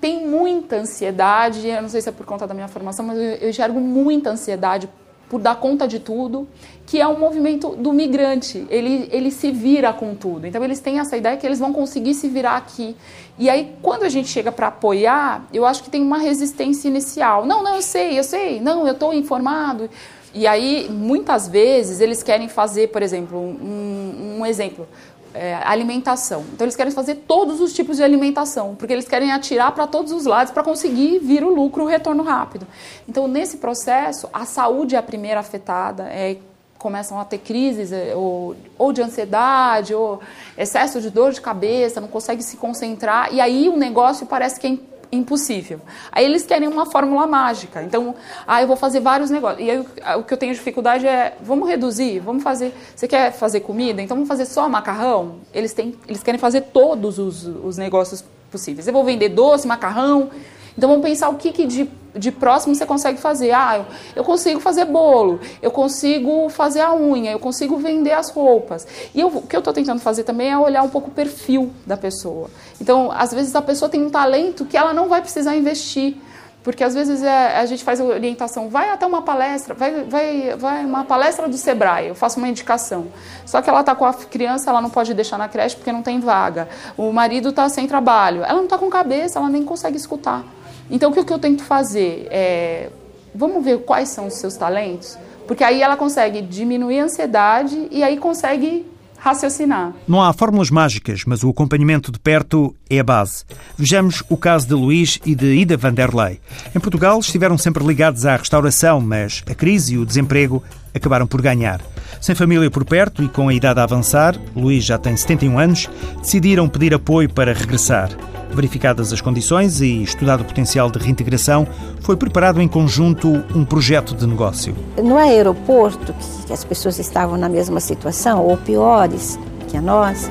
tem 0.00 0.26
muita 0.26 0.76
ansiedade, 0.76 1.66
eu 1.66 1.82
não 1.82 1.88
sei 1.88 2.00
se 2.00 2.08
é 2.08 2.12
por 2.12 2.24
conta 2.24 2.46
da 2.46 2.54
minha 2.54 2.68
formação, 2.68 3.04
mas 3.04 3.18
eu, 3.18 3.24
eu 3.24 3.50
enxergo 3.50 3.80
muita 3.80 4.30
ansiedade 4.30 4.88
por 5.28 5.40
dar 5.40 5.56
conta 5.56 5.86
de 5.86 5.98
tudo, 5.98 6.48
que 6.86 7.00
é 7.00 7.06
um 7.06 7.18
movimento 7.18 7.76
do 7.76 7.92
migrante. 7.92 8.66
Ele, 8.70 9.08
ele 9.12 9.30
se 9.30 9.50
vira 9.50 9.92
com 9.92 10.14
tudo. 10.14 10.46
Então, 10.46 10.64
eles 10.64 10.80
têm 10.80 10.98
essa 10.98 11.16
ideia 11.16 11.36
que 11.36 11.46
eles 11.46 11.58
vão 11.58 11.72
conseguir 11.72 12.14
se 12.14 12.28
virar 12.28 12.56
aqui. 12.56 12.96
E 13.38 13.50
aí, 13.50 13.74
quando 13.82 14.04
a 14.04 14.08
gente 14.08 14.28
chega 14.28 14.50
para 14.50 14.68
apoiar, 14.68 15.46
eu 15.52 15.66
acho 15.66 15.82
que 15.82 15.90
tem 15.90 16.02
uma 16.02 16.18
resistência 16.18 16.88
inicial. 16.88 17.44
Não, 17.44 17.62
não, 17.62 17.74
eu 17.74 17.82
sei, 17.82 18.18
eu 18.18 18.24
sei. 18.24 18.60
Não, 18.60 18.86
eu 18.86 18.94
estou 18.94 19.12
informado. 19.12 19.90
E 20.34 20.46
aí, 20.46 20.88
muitas 20.90 21.48
vezes, 21.48 22.00
eles 22.00 22.22
querem 22.22 22.48
fazer, 22.48 22.88
por 22.88 23.02
exemplo, 23.02 23.38
um, 23.38 24.38
um 24.38 24.46
exemplo 24.46 24.86
é, 25.34 25.54
alimentação. 25.64 26.44
Então 26.52 26.64
eles 26.64 26.76
querem 26.76 26.92
fazer 26.92 27.16
todos 27.26 27.60
os 27.60 27.72
tipos 27.72 27.96
de 27.96 28.02
alimentação, 28.02 28.74
porque 28.74 28.92
eles 28.92 29.08
querem 29.08 29.32
atirar 29.32 29.72
para 29.72 29.86
todos 29.86 30.12
os 30.12 30.26
lados 30.26 30.52
para 30.52 30.62
conseguir 30.62 31.18
vir 31.18 31.44
o 31.44 31.54
lucro, 31.54 31.84
o 31.84 31.86
retorno 31.86 32.22
rápido. 32.22 32.66
Então 33.08 33.28
nesse 33.28 33.58
processo, 33.58 34.28
a 34.32 34.44
saúde 34.44 34.94
é 34.94 34.98
a 34.98 35.02
primeira 35.02 35.40
afetada, 35.40 36.04
é, 36.04 36.36
começam 36.78 37.18
a 37.18 37.24
ter 37.24 37.38
crises 37.38 37.92
é, 37.92 38.14
ou, 38.14 38.54
ou 38.78 38.92
de 38.92 39.02
ansiedade, 39.02 39.94
ou 39.94 40.20
excesso 40.56 41.00
de 41.00 41.10
dor 41.10 41.32
de 41.32 41.40
cabeça, 41.40 42.00
não 42.00 42.08
consegue 42.08 42.42
se 42.42 42.56
concentrar, 42.56 43.34
e 43.34 43.40
aí 43.40 43.68
o 43.68 43.76
negócio 43.76 44.26
parece 44.26 44.60
que 44.60 44.66
é 44.66 44.70
impossível. 45.10 45.80
Aí 46.12 46.24
eles 46.24 46.44
querem 46.44 46.68
uma 46.68 46.86
fórmula 46.86 47.26
mágica. 47.26 47.82
Então, 47.82 48.14
ah, 48.46 48.60
eu 48.60 48.66
vou 48.66 48.76
fazer 48.76 49.00
vários 49.00 49.30
negócios. 49.30 49.66
E 49.66 49.70
aí 49.70 49.84
o 50.16 50.22
que 50.22 50.32
eu 50.32 50.38
tenho 50.38 50.52
dificuldade 50.52 51.06
é, 51.06 51.36
vamos 51.40 51.68
reduzir, 51.68 52.20
vamos 52.20 52.42
fazer. 52.42 52.74
Você 52.94 53.08
quer 53.08 53.32
fazer 53.32 53.60
comida? 53.60 54.02
Então 54.02 54.16
vamos 54.16 54.28
fazer 54.28 54.46
só 54.46 54.68
macarrão? 54.68 55.36
Eles 55.52 55.72
têm, 55.72 55.94
eles 56.06 56.22
querem 56.22 56.38
fazer 56.38 56.62
todos 56.72 57.18
os, 57.18 57.44
os 57.44 57.76
negócios 57.78 58.24
possíveis. 58.50 58.86
Eu 58.86 58.92
vou 58.92 59.04
vender 59.04 59.30
doce, 59.30 59.66
macarrão. 59.66 60.30
Então 60.78 60.88
vamos 60.88 61.04
pensar 61.04 61.28
o 61.28 61.34
que, 61.34 61.50
que 61.50 61.66
de, 61.66 61.90
de 62.14 62.30
próximo 62.30 62.72
você 62.72 62.86
consegue 62.86 63.18
fazer. 63.18 63.50
Ah, 63.50 63.84
eu, 64.14 64.22
consigo 64.22 64.60
fazer 64.60 64.84
bolo, 64.84 65.40
eu 65.60 65.72
consigo 65.72 66.48
fazer 66.48 66.82
a 66.82 66.94
unha, 66.94 67.32
eu 67.32 67.40
consigo 67.40 67.76
vender 67.78 68.12
as 68.12 68.30
roupas. 68.30 68.86
E 69.12 69.18
eu, 69.18 69.26
o 69.26 69.42
que 69.42 69.56
eu 69.56 69.58
estou 69.58 69.74
tentando 69.74 70.00
fazer 70.00 70.22
também 70.22 70.52
é 70.52 70.56
olhar 70.56 70.84
um 70.84 70.88
pouco 70.88 71.08
o 71.08 71.12
perfil 71.12 71.72
da 71.84 71.96
pessoa. 71.96 72.48
Então, 72.80 73.10
às 73.10 73.34
vezes 73.34 73.56
a 73.56 73.60
pessoa 73.60 73.88
tem 73.88 74.00
um 74.04 74.08
talento 74.08 74.64
que 74.64 74.76
ela 74.76 74.94
não 74.94 75.08
vai 75.08 75.20
precisar 75.20 75.56
investir 75.56 76.16
Porque 76.62 76.84
às 76.84 76.94
vezes 76.94 77.22
é, 77.22 77.56
a 77.56 77.66
gente 77.66 77.82
faz 77.82 78.00
orientação, 78.00 78.68
vai 78.68 78.90
até 78.90 79.06
uma 79.06 79.22
palestra, 79.22 79.74
vai, 79.74 80.04
vai, 80.04 80.54
vai 80.56 80.84
uma 80.84 81.04
palestra 81.04 81.48
do 81.48 81.56
Sebrae, 81.56 82.08
eu 82.08 82.14
faço 82.14 82.38
uma 82.38 82.48
indicação. 82.48 83.06
Só 83.46 83.62
que 83.62 83.70
ela 83.70 83.80
está 83.80 83.94
com 83.94 84.04
a 84.04 84.12
criança, 84.12 84.70
ela 84.70 84.80
não 84.80 84.90
pode 84.90 85.14
deixar 85.14 85.38
na 85.38 85.48
creche 85.48 85.74
porque 85.76 85.90
não 85.90 86.02
tem 86.02 86.20
vaga. 86.20 86.68
O 86.96 87.12
marido 87.12 87.48
está 87.48 87.68
sem 87.68 87.88
trabalho, 87.88 88.44
ela 88.44 88.54
não 88.54 88.64
está 88.64 88.76
com 88.78 88.88
cabeça, 88.90 89.38
ela 89.38 89.48
nem 89.48 89.64
consegue 89.64 89.96
escutar. 89.96 90.44
Então 90.90 91.10
o 91.10 91.14
que, 91.14 91.24
que 91.24 91.32
eu 91.32 91.38
tento 91.38 91.62
fazer 91.62 92.26
é, 92.30 92.90
vamos 93.34 93.64
ver 93.64 93.78
quais 93.80 94.08
são 94.08 94.26
os 94.26 94.34
seus 94.34 94.56
talentos? 94.56 95.16
Porque 95.46 95.64
aí 95.64 95.82
ela 95.82 95.96
consegue 95.96 96.42
diminuir 96.42 97.00
a 97.00 97.04
ansiedade 97.04 97.88
e 97.90 98.02
aí 98.02 98.18
consegue 98.18 98.86
raciocinar. 99.18 99.92
Não 100.06 100.22
há 100.22 100.32
fórmulas 100.32 100.70
mágicas, 100.70 101.24
mas 101.26 101.42
o 101.42 101.50
acompanhamento 101.50 102.12
de 102.12 102.18
perto 102.18 102.74
é 102.88 103.00
a 103.00 103.04
base. 103.04 103.44
Vejamos 103.76 104.22
o 104.28 104.36
caso 104.36 104.66
de 104.66 104.74
Luís 104.74 105.18
e 105.24 105.34
de 105.34 105.54
Ida 105.54 105.76
Vanderlei. 105.76 106.40
Em 106.74 106.80
Portugal 106.80 107.18
estiveram 107.18 107.58
sempre 107.58 107.84
ligados 107.84 108.24
à 108.24 108.36
restauração, 108.36 109.00
mas 109.00 109.42
a 109.50 109.54
crise 109.54 109.94
e 109.94 109.98
o 109.98 110.06
desemprego 110.06 110.62
acabaram 110.94 111.26
por 111.26 111.42
ganhar. 111.42 111.80
Sem 112.20 112.34
família 112.34 112.70
por 112.70 112.84
perto 112.84 113.22
e 113.22 113.28
com 113.28 113.48
a 113.48 113.54
idade 113.54 113.78
a 113.78 113.84
avançar, 113.84 114.36
Luís 114.54 114.84
já 114.84 114.98
tem 114.98 115.16
71 115.16 115.58
anos, 115.58 115.88
decidiram 116.20 116.68
pedir 116.68 116.92
apoio 116.92 117.28
para 117.28 117.52
regressar. 117.52 118.10
Verificadas 118.50 119.12
as 119.12 119.20
condições 119.20 119.80
e 119.80 120.02
estudado 120.02 120.40
o 120.40 120.44
potencial 120.44 120.90
de 120.90 120.98
reintegração, 120.98 121.66
foi 122.00 122.16
preparado 122.16 122.60
em 122.60 122.66
conjunto 122.66 123.28
um 123.54 123.64
projeto 123.64 124.14
de 124.14 124.26
negócio. 124.26 124.74
No 124.96 125.16
aeroporto, 125.16 126.14
que 126.46 126.52
as 126.52 126.64
pessoas 126.64 126.98
estavam 126.98 127.36
na 127.36 127.48
mesma 127.48 127.78
situação, 127.78 128.44
ou 128.44 128.56
piores 128.56 129.38
que 129.68 129.76
a 129.76 129.82
nossa, 129.82 130.30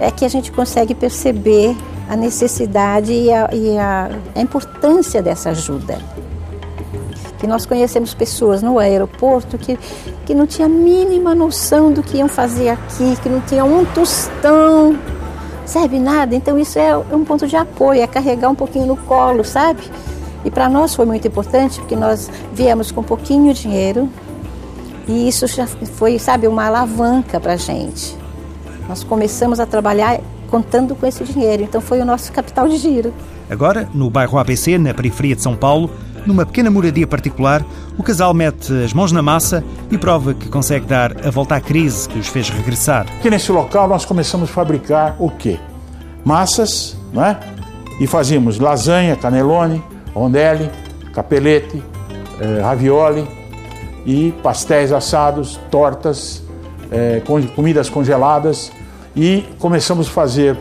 é 0.00 0.10
que 0.10 0.24
a 0.24 0.28
gente 0.28 0.50
consegue 0.50 0.94
perceber 0.94 1.76
a 2.08 2.16
necessidade 2.16 3.12
e 3.12 3.32
a, 3.32 3.48
e 3.52 3.78
a 3.78 4.10
importância 4.36 5.22
dessa 5.22 5.50
ajuda. 5.50 5.98
Nós 7.46 7.66
conhecemos 7.66 8.14
pessoas 8.14 8.62
no 8.62 8.78
aeroporto 8.78 9.58
que, 9.58 9.78
que 10.26 10.34
não 10.34 10.46
tinham 10.46 10.68
a 10.68 10.72
mínima 10.72 11.34
noção 11.34 11.92
do 11.92 12.02
que 12.02 12.18
iam 12.18 12.28
fazer 12.28 12.70
aqui, 12.70 13.16
que 13.22 13.28
não 13.28 13.40
tinham 13.40 13.72
um 13.72 13.84
tostão 13.84 14.96
sabe 15.66 15.98
nada. 15.98 16.34
Então 16.34 16.58
isso 16.58 16.78
é 16.78 16.96
um 16.96 17.24
ponto 17.24 17.46
de 17.46 17.56
apoio, 17.56 18.02
é 18.02 18.06
carregar 18.06 18.48
um 18.50 18.54
pouquinho 18.54 18.86
no 18.86 18.96
colo, 18.96 19.44
sabe? 19.44 19.82
E 20.44 20.50
para 20.50 20.68
nós 20.68 20.94
foi 20.94 21.06
muito 21.06 21.26
importante 21.26 21.80
porque 21.80 21.96
nós 21.96 22.30
viemos 22.52 22.92
com 22.92 23.02
pouquinho 23.02 23.52
dinheiro 23.54 24.08
e 25.08 25.28
isso 25.28 25.46
já 25.46 25.66
foi, 25.66 26.18
sabe, 26.18 26.46
uma 26.46 26.66
alavanca 26.66 27.40
para 27.40 27.54
a 27.54 27.56
gente. 27.56 28.16
Nós 28.88 29.02
começamos 29.02 29.58
a 29.58 29.66
trabalhar 29.66 30.20
contando 30.54 30.94
com 30.94 31.04
esse 31.04 31.24
dinheiro, 31.24 31.64
então 31.64 31.80
foi 31.80 32.00
o 32.00 32.04
nosso 32.04 32.30
capital 32.30 32.68
de 32.68 32.76
giro. 32.76 33.12
Agora, 33.50 33.88
no 33.92 34.08
bairro 34.08 34.38
ABC, 34.38 34.78
na 34.78 34.94
periferia 34.94 35.34
de 35.34 35.42
São 35.42 35.56
Paulo, 35.56 35.90
numa 36.24 36.46
pequena 36.46 36.70
moradia 36.70 37.08
particular, 37.08 37.66
o 37.98 38.04
casal 38.04 38.32
mete 38.32 38.72
as 38.84 38.92
mãos 38.92 39.10
na 39.10 39.20
massa 39.20 39.64
e 39.90 39.98
prova 39.98 40.32
que 40.32 40.48
consegue 40.48 40.86
dar 40.86 41.26
a 41.26 41.30
volta 41.30 41.56
à 41.56 41.60
crise 41.60 42.08
que 42.08 42.20
os 42.20 42.28
fez 42.28 42.50
regressar. 42.50 43.04
Aqui 43.18 43.28
nesse 43.28 43.50
local 43.50 43.88
nós 43.88 44.04
começamos 44.04 44.48
a 44.48 44.52
fabricar 44.52 45.16
o 45.18 45.28
quê? 45.28 45.58
Massas, 46.24 46.96
não 47.12 47.24
é? 47.24 47.36
E 47.98 48.06
fazíamos 48.06 48.60
lasanha, 48.60 49.16
canelone, 49.16 49.82
rondelli, 50.14 50.70
capelete, 51.12 51.82
eh, 52.40 52.60
ravioli 52.62 53.26
e 54.06 54.32
pastéis 54.40 54.92
assados, 54.92 55.58
tortas, 55.68 56.44
eh, 56.92 57.20
comidas 57.56 57.90
congeladas 57.90 58.70
e 59.16 59.44
começamos 59.58 60.08
a 60.08 60.10
fazer 60.10 60.56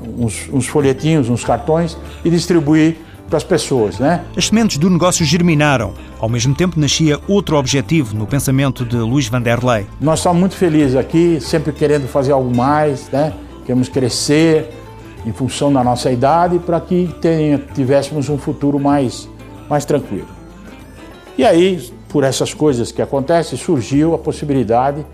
uns, 0.00 0.48
uns 0.52 0.66
folhetinhos, 0.66 1.28
uns 1.28 1.44
cartões 1.44 1.96
e 2.24 2.30
distribuir 2.30 2.96
para 3.28 3.36
as 3.36 3.44
pessoas, 3.44 3.98
né? 3.98 4.24
As 4.36 4.48
sementes 4.48 4.76
do 4.76 4.90
negócio 4.90 5.24
germinaram. 5.24 5.94
Ao 6.18 6.28
mesmo 6.28 6.54
tempo 6.54 6.78
nascia 6.80 7.18
outro 7.28 7.56
objetivo 7.56 8.16
no 8.16 8.26
pensamento 8.26 8.84
de 8.84 8.96
Luís 8.96 9.28
Vanderlei. 9.28 9.86
Nós 10.00 10.18
estamos 10.18 10.40
muito 10.40 10.56
felizes 10.56 10.96
aqui, 10.96 11.40
sempre 11.40 11.72
querendo 11.72 12.08
fazer 12.08 12.32
algo 12.32 12.54
mais, 12.54 13.08
né? 13.10 13.32
Queremos 13.64 13.88
crescer 13.88 14.70
em 15.24 15.32
função 15.32 15.72
da 15.72 15.84
nossa 15.84 16.10
idade 16.10 16.58
para 16.58 16.80
que 16.80 17.14
tenha, 17.20 17.58
tivéssemos 17.58 18.28
um 18.28 18.36
futuro 18.36 18.80
mais, 18.80 19.28
mais 19.68 19.84
tranquilo. 19.84 20.26
E 21.38 21.44
aí, 21.44 21.88
por 22.08 22.24
essas 22.24 22.52
coisas 22.52 22.90
que 22.90 23.00
acontecem, 23.00 23.56
surgiu 23.56 24.12
a 24.14 24.18
possibilidade 24.18 25.06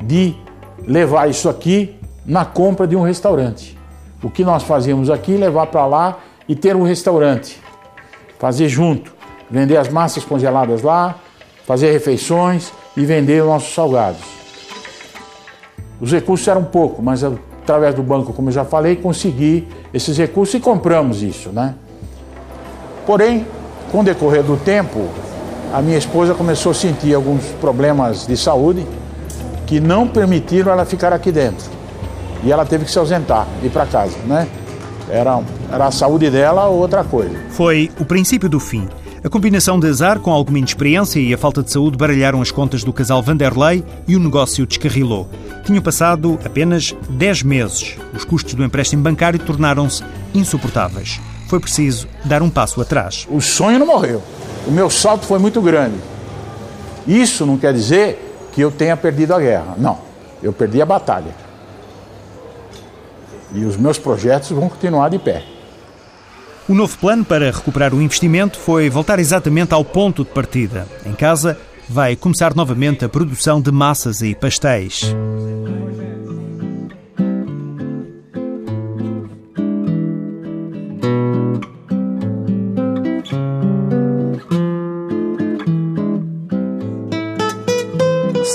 de 0.00 0.34
levar 0.86 1.28
isso 1.28 1.48
aqui 1.48 1.96
na 2.26 2.44
compra 2.44 2.86
de 2.86 2.96
um 2.96 3.02
restaurante. 3.02 3.78
O 4.22 4.30
que 4.30 4.44
nós 4.44 4.62
fazíamos 4.62 5.08
aqui, 5.10 5.36
levar 5.36 5.66
para 5.66 5.86
lá 5.86 6.18
e 6.48 6.54
ter 6.54 6.74
um 6.74 6.82
restaurante. 6.82 7.60
Fazer 8.38 8.68
junto, 8.68 9.14
vender 9.50 9.76
as 9.76 9.88
massas 9.88 10.24
congeladas 10.24 10.82
lá, 10.82 11.16
fazer 11.64 11.92
refeições 11.92 12.72
e 12.96 13.04
vender 13.04 13.42
os 13.42 13.48
nossos 13.48 13.72
salgados. 13.74 14.20
Os 16.00 16.12
recursos 16.12 16.46
eram 16.46 16.64
pouco, 16.64 17.02
mas 17.02 17.22
através 17.24 17.94
do 17.94 18.02
banco, 18.02 18.32
como 18.32 18.48
eu 18.48 18.52
já 18.52 18.64
falei, 18.64 18.96
consegui 18.96 19.66
esses 19.94 20.16
recursos 20.18 20.54
e 20.54 20.60
compramos 20.60 21.22
isso, 21.22 21.50
né? 21.50 21.74
Porém, 23.06 23.46
com 23.90 24.00
o 24.00 24.04
decorrer 24.04 24.42
do 24.42 24.56
tempo, 24.56 25.08
a 25.72 25.80
minha 25.80 25.96
esposa 25.96 26.34
começou 26.34 26.72
a 26.72 26.74
sentir 26.74 27.14
alguns 27.14 27.44
problemas 27.60 28.26
de 28.26 28.36
saúde 28.36 28.86
que 29.66 29.80
não 29.80 30.06
permitiram 30.06 30.72
ela 30.72 30.84
ficar 30.84 31.12
aqui 31.12 31.32
dentro. 31.32 31.75
E 32.44 32.52
ela 32.52 32.64
teve 32.64 32.84
que 32.84 32.90
se 32.90 32.98
ausentar, 32.98 33.46
ir 33.62 33.70
para 33.70 33.86
casa, 33.86 34.16
né? 34.26 34.46
Era, 35.08 35.40
era 35.70 35.86
a 35.86 35.90
saúde 35.90 36.30
dela 36.30 36.66
ou 36.66 36.78
outra 36.78 37.04
coisa. 37.04 37.36
Foi 37.50 37.90
o 37.98 38.04
princípio 38.04 38.48
do 38.48 38.58
fim. 38.58 38.88
A 39.24 39.28
combinação 39.28 39.80
de 39.80 39.88
azar 39.88 40.20
com 40.20 40.30
alguma 40.30 40.58
inexperiência 40.58 41.18
e 41.18 41.34
a 41.34 41.38
falta 41.38 41.62
de 41.62 41.72
saúde 41.72 41.96
baralharam 41.96 42.40
as 42.40 42.50
contas 42.50 42.84
do 42.84 42.92
casal 42.92 43.22
Vanderlei 43.22 43.84
e 44.06 44.14
o 44.14 44.20
negócio 44.20 44.66
descarrilou. 44.66 45.28
Tinham 45.64 45.82
passado 45.82 46.38
apenas 46.44 46.94
10 47.10 47.42
meses. 47.42 47.96
Os 48.14 48.24
custos 48.24 48.54
do 48.54 48.62
empréstimo 48.62 49.02
bancário 49.02 49.38
tornaram-se 49.38 50.04
insuportáveis. 50.32 51.20
Foi 51.48 51.58
preciso 51.58 52.06
dar 52.24 52.42
um 52.42 52.50
passo 52.50 52.80
atrás. 52.80 53.26
O 53.28 53.40
sonho 53.40 53.78
não 53.78 53.86
morreu. 53.86 54.22
O 54.66 54.70
meu 54.70 54.88
salto 54.90 55.26
foi 55.26 55.38
muito 55.38 55.60
grande. 55.60 55.96
Isso 57.06 57.46
não 57.46 57.56
quer 57.56 57.72
dizer 57.72 58.48
que 58.52 58.60
eu 58.60 58.70
tenha 58.70 58.96
perdido 58.96 59.34
a 59.34 59.40
guerra. 59.40 59.74
Não. 59.76 59.98
Eu 60.42 60.52
perdi 60.52 60.80
a 60.82 60.86
batalha. 60.86 61.45
E 63.52 63.64
os 63.64 63.76
meus 63.76 63.98
projetos 63.98 64.50
vão 64.50 64.68
continuar 64.68 65.08
de 65.08 65.18
pé. 65.18 65.44
O 66.68 66.74
novo 66.74 66.98
plano 66.98 67.24
para 67.24 67.50
recuperar 67.50 67.94
o 67.94 68.02
investimento 68.02 68.58
foi 68.58 68.90
voltar 68.90 69.18
exatamente 69.20 69.72
ao 69.72 69.84
ponto 69.84 70.24
de 70.24 70.30
partida. 70.30 70.86
Em 71.04 71.12
casa, 71.12 71.56
vai 71.88 72.16
começar 72.16 72.54
novamente 72.54 73.04
a 73.04 73.08
produção 73.08 73.60
de 73.60 73.70
massas 73.70 74.20
e 74.20 74.34
pastéis. 74.34 75.14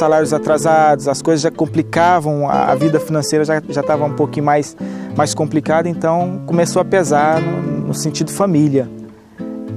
Salários 0.02 0.34
atrasados, 0.34 1.08
as 1.08 1.22
coisas 1.22 1.44
já 1.44 1.52
complicavam, 1.52 2.50
a, 2.50 2.74
vida 2.74 3.00
financeira 3.00 3.46
já 3.46 3.60
estava 3.60 4.04
um 4.04 4.14
pouquinho 4.16 4.44
mais, 4.44 4.76
mais 5.16 5.36
complicada, 5.36 5.88
então 5.88 6.42
começou 6.48 6.82
a 6.82 6.86
pesar 6.86 7.40
no, 7.40 7.88
no 7.88 7.94
sentido 7.94 8.32
família. 8.32 8.90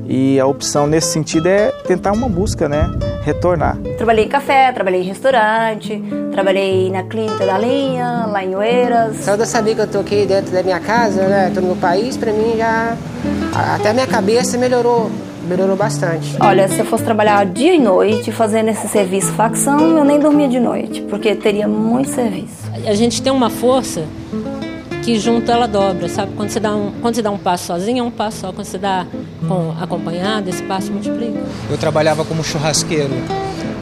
E 0.06 0.40
a 0.40 0.46
opção 0.46 0.87
nesse 0.87 1.08
sentido 1.08 1.46
é 1.46 1.70
tentar 1.87 2.12
uma 2.12 2.28
busca, 2.28 2.68
né? 2.68 2.90
Retornar. 3.22 3.76
Trabalhei 3.98 4.24
em 4.24 4.28
café, 4.28 4.72
trabalhei 4.72 5.02
em 5.02 5.04
restaurante, 5.04 6.02
trabalhei 6.32 6.90
na 6.90 7.02
clínica 7.02 7.44
da 7.44 7.58
linha, 7.58 8.26
lá 8.26 8.42
em 8.42 8.54
Oeiras. 8.54 9.16
Só 9.24 9.37
de 9.37 9.46
saber 9.46 9.74
que 9.74 9.80
eu 9.82 9.87
tô 9.87 10.00
aqui 10.00 10.24
dentro 10.24 10.52
da 10.52 10.62
minha 10.62 10.80
casa, 10.80 11.26
né? 11.26 11.50
Tô 11.54 11.60
no 11.60 11.68
meu 11.68 11.76
país, 11.76 12.16
para 12.16 12.32
mim 12.32 12.54
já. 12.56 12.96
Até 13.74 13.90
a 13.90 13.94
minha 13.94 14.06
cabeça 14.06 14.56
melhorou 14.56 15.10
melhorou 15.44 15.76
bastante. 15.76 16.37
Olha, 16.40 16.68
se 16.68 16.78
eu 16.78 16.85
fosse 16.85 17.04
trabalhar 17.04 17.44
dia 17.46 17.74
e 17.74 17.78
noite 17.78 18.33
fazendo 18.33 18.68
esse 18.68 18.88
serviço 18.88 19.33
facção, 19.33 19.98
eu 19.98 20.04
nem 20.04 20.18
dormia 20.18 20.48
de 20.48 20.59
noite, 20.59 21.02
porque 21.02 21.35
teria 21.35 21.68
muito 21.68 22.11
serviço. 22.11 22.70
A 22.87 22.94
gente 22.94 23.22
tem 23.22 23.33
uma 23.33 23.50
força 23.50 24.04
que 25.02 25.18
junto 25.18 25.50
ela 25.50 25.66
dobra, 25.66 26.09
sabe? 26.09 26.33
Quando 26.35 26.48
você 26.48 26.59
dá 26.59 26.74
um, 26.74 26.92
quando 27.02 27.14
você 27.14 27.22
dá 27.22 27.30
um 27.30 27.38
passo 27.38 27.66
sozinho, 27.66 28.00
é 28.00 28.02
um 28.02 28.11
passo 28.11 28.40
só. 28.40 28.52
Quando 28.52 28.66
você 28.66 28.78
dá 28.78 29.07
com, 29.46 29.74
acompanhado, 29.80 30.48
esse 30.48 30.62
passo 30.62 30.90
multiplica. 30.90 31.38
Eu 31.70 31.76
trabalhava 31.76 32.24
como 32.24 32.42
churrasqueiro, 32.42 33.12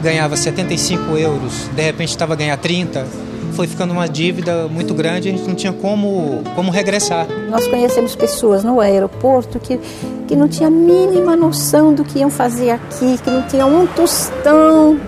ganhava 0.01 0.35
75 0.35 1.17
euros, 1.17 1.69
de 1.73 1.81
repente 1.81 2.09
estava 2.09 2.33
a 2.33 2.35
ganhar 2.35 2.57
30 2.57 3.32
foi 3.53 3.67
ficando 3.67 3.93
uma 3.93 4.07
dívida 4.07 4.67
muito 4.67 4.93
grande, 4.93 5.29
a 5.29 5.31
gente 5.31 5.47
não 5.47 5.55
tinha 5.55 5.71
como, 5.71 6.41
como 6.55 6.71
regressar. 6.71 7.27
Nós 7.49 7.67
conhecemos 7.67 8.15
pessoas 8.15 8.63
no 8.63 8.79
aeroporto 8.79 9.59
que, 9.59 9.79
que 10.27 10.35
não 10.35 10.47
tinham 10.47 10.69
a 10.69 10.71
mínima 10.71 11.35
noção 11.35 11.93
do 11.93 12.03
que 12.03 12.19
iam 12.19 12.29
fazer 12.29 12.71
aqui, 12.71 13.17
que 13.23 13.29
não 13.29 13.43
tinham 13.43 13.69
um 13.73 13.87
tostão, 13.87 14.99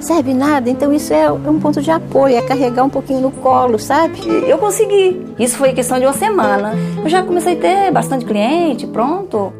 sabe, 0.00 0.34
nada. 0.34 0.68
Então 0.68 0.92
isso 0.92 1.12
é 1.12 1.30
um 1.30 1.58
ponto 1.60 1.80
de 1.80 1.90
apoio, 1.90 2.36
é 2.36 2.42
carregar 2.42 2.84
um 2.84 2.90
pouquinho 2.90 3.20
no 3.20 3.30
colo, 3.30 3.78
sabe? 3.78 4.18
Eu 4.46 4.58
consegui. 4.58 5.22
Isso 5.38 5.56
foi 5.56 5.72
questão 5.72 5.98
de 5.98 6.04
uma 6.04 6.12
semana. 6.12 6.74
Eu 7.02 7.08
já 7.08 7.22
comecei 7.22 7.54
a 7.54 7.56
ter 7.56 7.90
bastante 7.92 8.24
cliente, 8.24 8.86
pronto. 8.86 9.52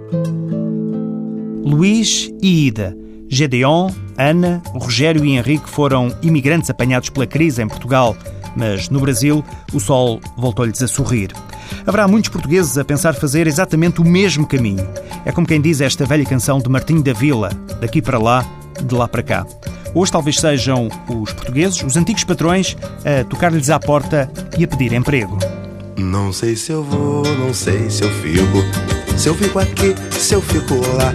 Luís 1.65 2.31
e 2.43 2.67
Ida. 2.67 3.06
Gedeon, 3.29 3.91
Ana, 4.17 4.63
Rogério 4.73 5.25
e 5.25 5.37
Henrique 5.37 5.69
foram 5.69 6.15
imigrantes 6.23 6.71
apanhados 6.71 7.11
pela 7.11 7.27
crise 7.27 7.63
em 7.63 7.69
Portugal, 7.69 8.17
mas 8.55 8.89
no 8.89 9.01
Brasil 9.01 9.45
o 9.73 9.81
sol 9.81 10.21
voltou-lhes 10.37 10.83
a 10.83 10.89
sorrir. 10.89 11.31
Haverá 11.87 12.07
muitos 12.07 12.31
portugueses 12.31 12.79
a 12.79 12.85
pensar 12.85 13.15
fazer 13.15 13.47
exatamente 13.47 14.01
o 14.01 14.05
mesmo 14.05 14.47
caminho. 14.47 14.89
É 15.25 15.33
como 15.33 15.47
quem 15.47 15.61
diz 15.61 15.81
esta 15.81 16.07
velha 16.07 16.25
canção 16.25 16.59
de 16.59 16.69
Martinho 16.69 17.03
da 17.03 17.13
Vila: 17.13 17.51
daqui 17.81 18.01
para 18.01 18.19
lá, 18.19 18.45
de 18.83 18.95
lá 18.95 19.07
para 19.09 19.23
cá. 19.23 19.47
Hoje 19.95 20.13
talvez 20.13 20.39
sejam 20.39 20.89
os 21.09 21.33
portugueses, 21.33 21.83
os 21.83 21.97
antigos 21.97 22.25
patrões, 22.25 22.77
a 23.05 23.25
tocar-lhes 23.25 23.71
à 23.71 23.79
porta 23.79 24.31
e 24.59 24.65
a 24.65 24.69
pedir 24.69 24.93
emprego. 24.93 25.39
Não 25.97 26.33
sei 26.33 26.55
se 26.55 26.73
eu 26.73 26.85
vou, 26.85 27.25
não 27.39 27.55
sei 27.55 27.89
se 27.89 28.05
eu 28.05 28.11
fico. 28.11 29.17
Se 29.17 29.29
eu 29.29 29.35
fico 29.35 29.59
aqui, 29.59 29.95
se 30.13 30.35
eu 30.35 30.43
fico 30.43 30.75
lá. 30.75 31.15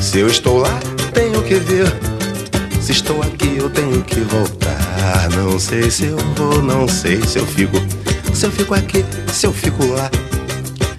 Se 0.00 0.18
eu 0.18 0.26
estou 0.26 0.58
lá, 0.58 0.80
tenho 1.12 1.42
que 1.42 1.54
ver. 1.54 1.86
Se 2.80 2.92
estou 2.92 3.22
aqui, 3.22 3.56
eu 3.56 3.70
tenho 3.70 4.02
que 4.02 4.20
voltar. 4.20 5.28
Não 5.36 5.58
sei 5.58 5.90
se 5.90 6.06
eu 6.06 6.16
vou, 6.36 6.62
não 6.62 6.88
sei 6.88 7.22
se 7.22 7.38
eu 7.38 7.46
fico. 7.46 7.76
Se 8.34 8.46
eu 8.46 8.50
fico 8.50 8.74
aqui, 8.74 9.04
se 9.32 9.46
eu 9.46 9.52
fico 9.52 9.86
lá. 9.86 10.10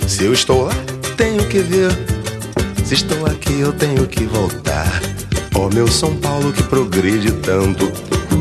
Se 0.07 0.25
eu 0.25 0.33
estou 0.33 0.65
lá, 0.65 0.73
tenho 1.17 1.45
que 1.47 1.59
ver. 1.59 1.91
Se 2.85 2.93
estou 2.93 3.25
aqui, 3.25 3.59
eu 3.59 3.73
tenho 3.73 4.05
que 4.07 4.25
voltar. 4.25 5.01
Oh, 5.55 5.69
meu 5.73 5.87
São 5.87 6.15
Paulo 6.15 6.51
que 6.53 6.63
progride 6.63 7.31
tanto. 7.31 7.91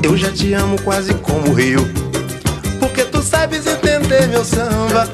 Eu 0.02 0.16
já 0.16 0.30
te 0.30 0.52
amo 0.52 0.80
quase 0.82 1.14
como 1.14 1.50
o 1.50 1.54
Rio. 1.54 1.86
Porque 2.78 3.04
tu 3.04 3.22
sabes 3.22 3.66
entender 3.66 4.28
meu 4.28 4.44
samba. 4.44 5.08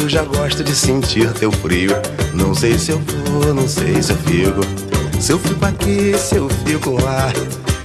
Eu 0.00 0.08
já 0.08 0.22
gosto 0.22 0.62
de 0.62 0.74
sentir 0.74 1.30
teu 1.32 1.50
frio. 1.50 1.92
Não 2.34 2.54
sei 2.54 2.78
se 2.78 2.90
eu 2.90 3.00
vou, 3.00 3.54
não 3.54 3.66
sei 3.66 4.02
se 4.02 4.12
eu 4.12 4.16
fico. 4.18 4.77
Se 5.20 5.32
eu 5.32 5.38
fico 5.38 5.64
aqui, 5.64 6.16
se 6.16 6.36
eu 6.36 6.48
fico 6.64 6.92
lá. 7.02 7.30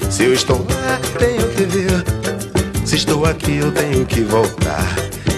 Se 0.10 0.24
eu 0.24 0.34
estou 0.34 0.66
lá, 0.70 1.00
tenho 1.18 1.50
que 1.50 1.64
ver. 1.64 2.86
Se 2.86 2.96
estou 2.96 3.26
aqui, 3.26 3.58
eu 3.58 3.72
tenho 3.72 4.06
que 4.06 4.22
voltar. 4.22 4.86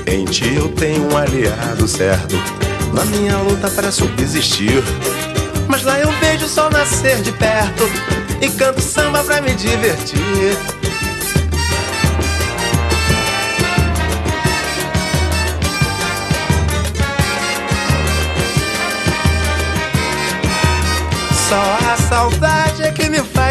Em 0.06 0.26
ti 0.26 0.56
eu 0.56 0.70
tenho 0.70 1.12
um 1.12 1.18
aliado 1.18 1.88
certo. 1.88 2.36
Na 2.94 3.06
minha 3.06 3.38
luta 3.38 3.70
para 3.70 3.92
subsistir. 3.92 4.84
Mas 5.68 5.84
lá 5.84 6.00
eu 6.00 6.12
vejo 6.20 6.46
o 6.46 6.50
sol 6.50 6.70
nascer 6.70 7.22
de 7.22 7.32
perto 7.32 7.84
e 8.42 8.50
canto 8.50 8.82
samba 8.82 9.24
pra 9.24 9.42
me 9.42 9.54
divertir. 9.56 10.75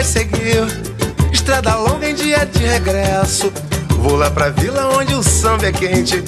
Seguir. 0.04 0.64
Estrada 1.32 1.74
longa 1.74 2.08
em 2.08 2.14
dia 2.14 2.44
de 2.46 2.64
regresso. 2.64 3.52
Vou 3.98 4.16
lá 4.16 4.30
pra 4.30 4.50
vila 4.50 4.96
onde 4.96 5.14
o 5.14 5.22
samba 5.22 5.66
é 5.66 5.72
quente. 5.72 6.22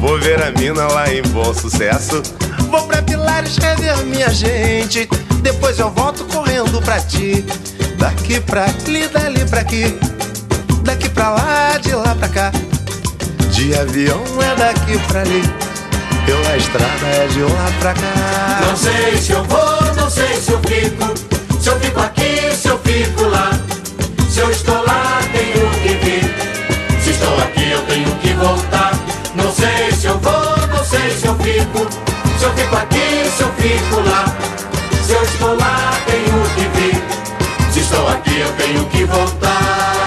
Vou 0.00 0.18
ver 0.18 0.42
a 0.42 0.50
mina 0.50 0.86
lá 0.88 1.12
em 1.12 1.22
bom 1.22 1.52
sucesso. 1.54 2.22
Vou 2.70 2.82
pra 2.86 3.02
Pilares 3.02 3.56
rever 3.56 3.96
minha 4.04 4.30
gente. 4.30 5.08
Depois 5.42 5.78
eu 5.78 5.90
volto 5.90 6.24
correndo 6.24 6.80
pra 6.82 7.00
ti. 7.00 7.44
Daqui 7.98 8.40
pra 8.40 8.64
ali, 8.64 9.08
dali 9.08 9.44
pra 9.46 9.60
aqui. 9.60 9.98
Daqui 10.82 11.08
pra 11.08 11.30
lá, 11.30 11.78
de 11.78 11.94
lá 11.94 12.14
pra 12.14 12.28
cá. 12.28 12.52
De 13.50 13.74
avião 13.74 14.22
é 14.42 14.54
daqui 14.56 14.98
pra 15.08 15.20
ali. 15.20 15.42
Pela 16.26 16.56
estrada 16.56 17.06
é 17.06 17.26
de 17.28 17.42
lá 17.42 17.72
pra 17.78 17.94
cá. 17.94 18.60
Não 18.66 18.76
sei 18.76 19.16
se 19.16 19.32
eu 19.32 19.44
vou, 19.44 19.94
não 19.94 20.10
sei 20.10 20.40
se 20.40 20.52
eu 20.52 20.60
fico. 20.60 21.41
Se 21.62 21.68
eu 21.68 21.78
fico 21.78 22.00
aqui, 22.00 22.56
se 22.56 22.66
eu 22.66 22.78
fico 22.80 23.22
lá. 23.28 23.52
Se 24.28 24.40
eu 24.40 24.50
estou 24.50 24.84
lá, 24.84 25.20
tenho 25.32 25.70
que 25.80 25.94
vir. 26.04 26.34
Se 27.00 27.10
estou 27.10 27.38
aqui, 27.38 27.70
eu 27.70 27.80
tenho 27.82 28.10
que 28.16 28.32
voltar. 28.32 28.90
Não 29.36 29.48
sei 29.52 29.92
se 29.92 30.06
eu 30.06 30.18
vou, 30.18 30.66
não 30.66 30.84
sei 30.84 31.08
se 31.12 31.24
eu 31.24 31.36
fico. 31.36 31.86
Se 32.36 32.44
eu 32.46 32.52
fico 32.54 32.74
aqui, 32.74 33.30
se 33.36 33.42
eu 33.44 33.52
fico 33.52 34.00
lá. 34.00 34.24
Se 35.06 35.12
eu 35.12 35.22
estou 35.22 35.56
lá, 35.56 35.92
tenho 36.04 36.42
que 36.56 36.80
vir. 36.80 37.00
Se 37.72 37.78
estou 37.78 38.08
aqui, 38.08 38.40
eu 38.40 38.52
tenho 38.54 38.84
que 38.86 39.04
voltar. 39.04 40.01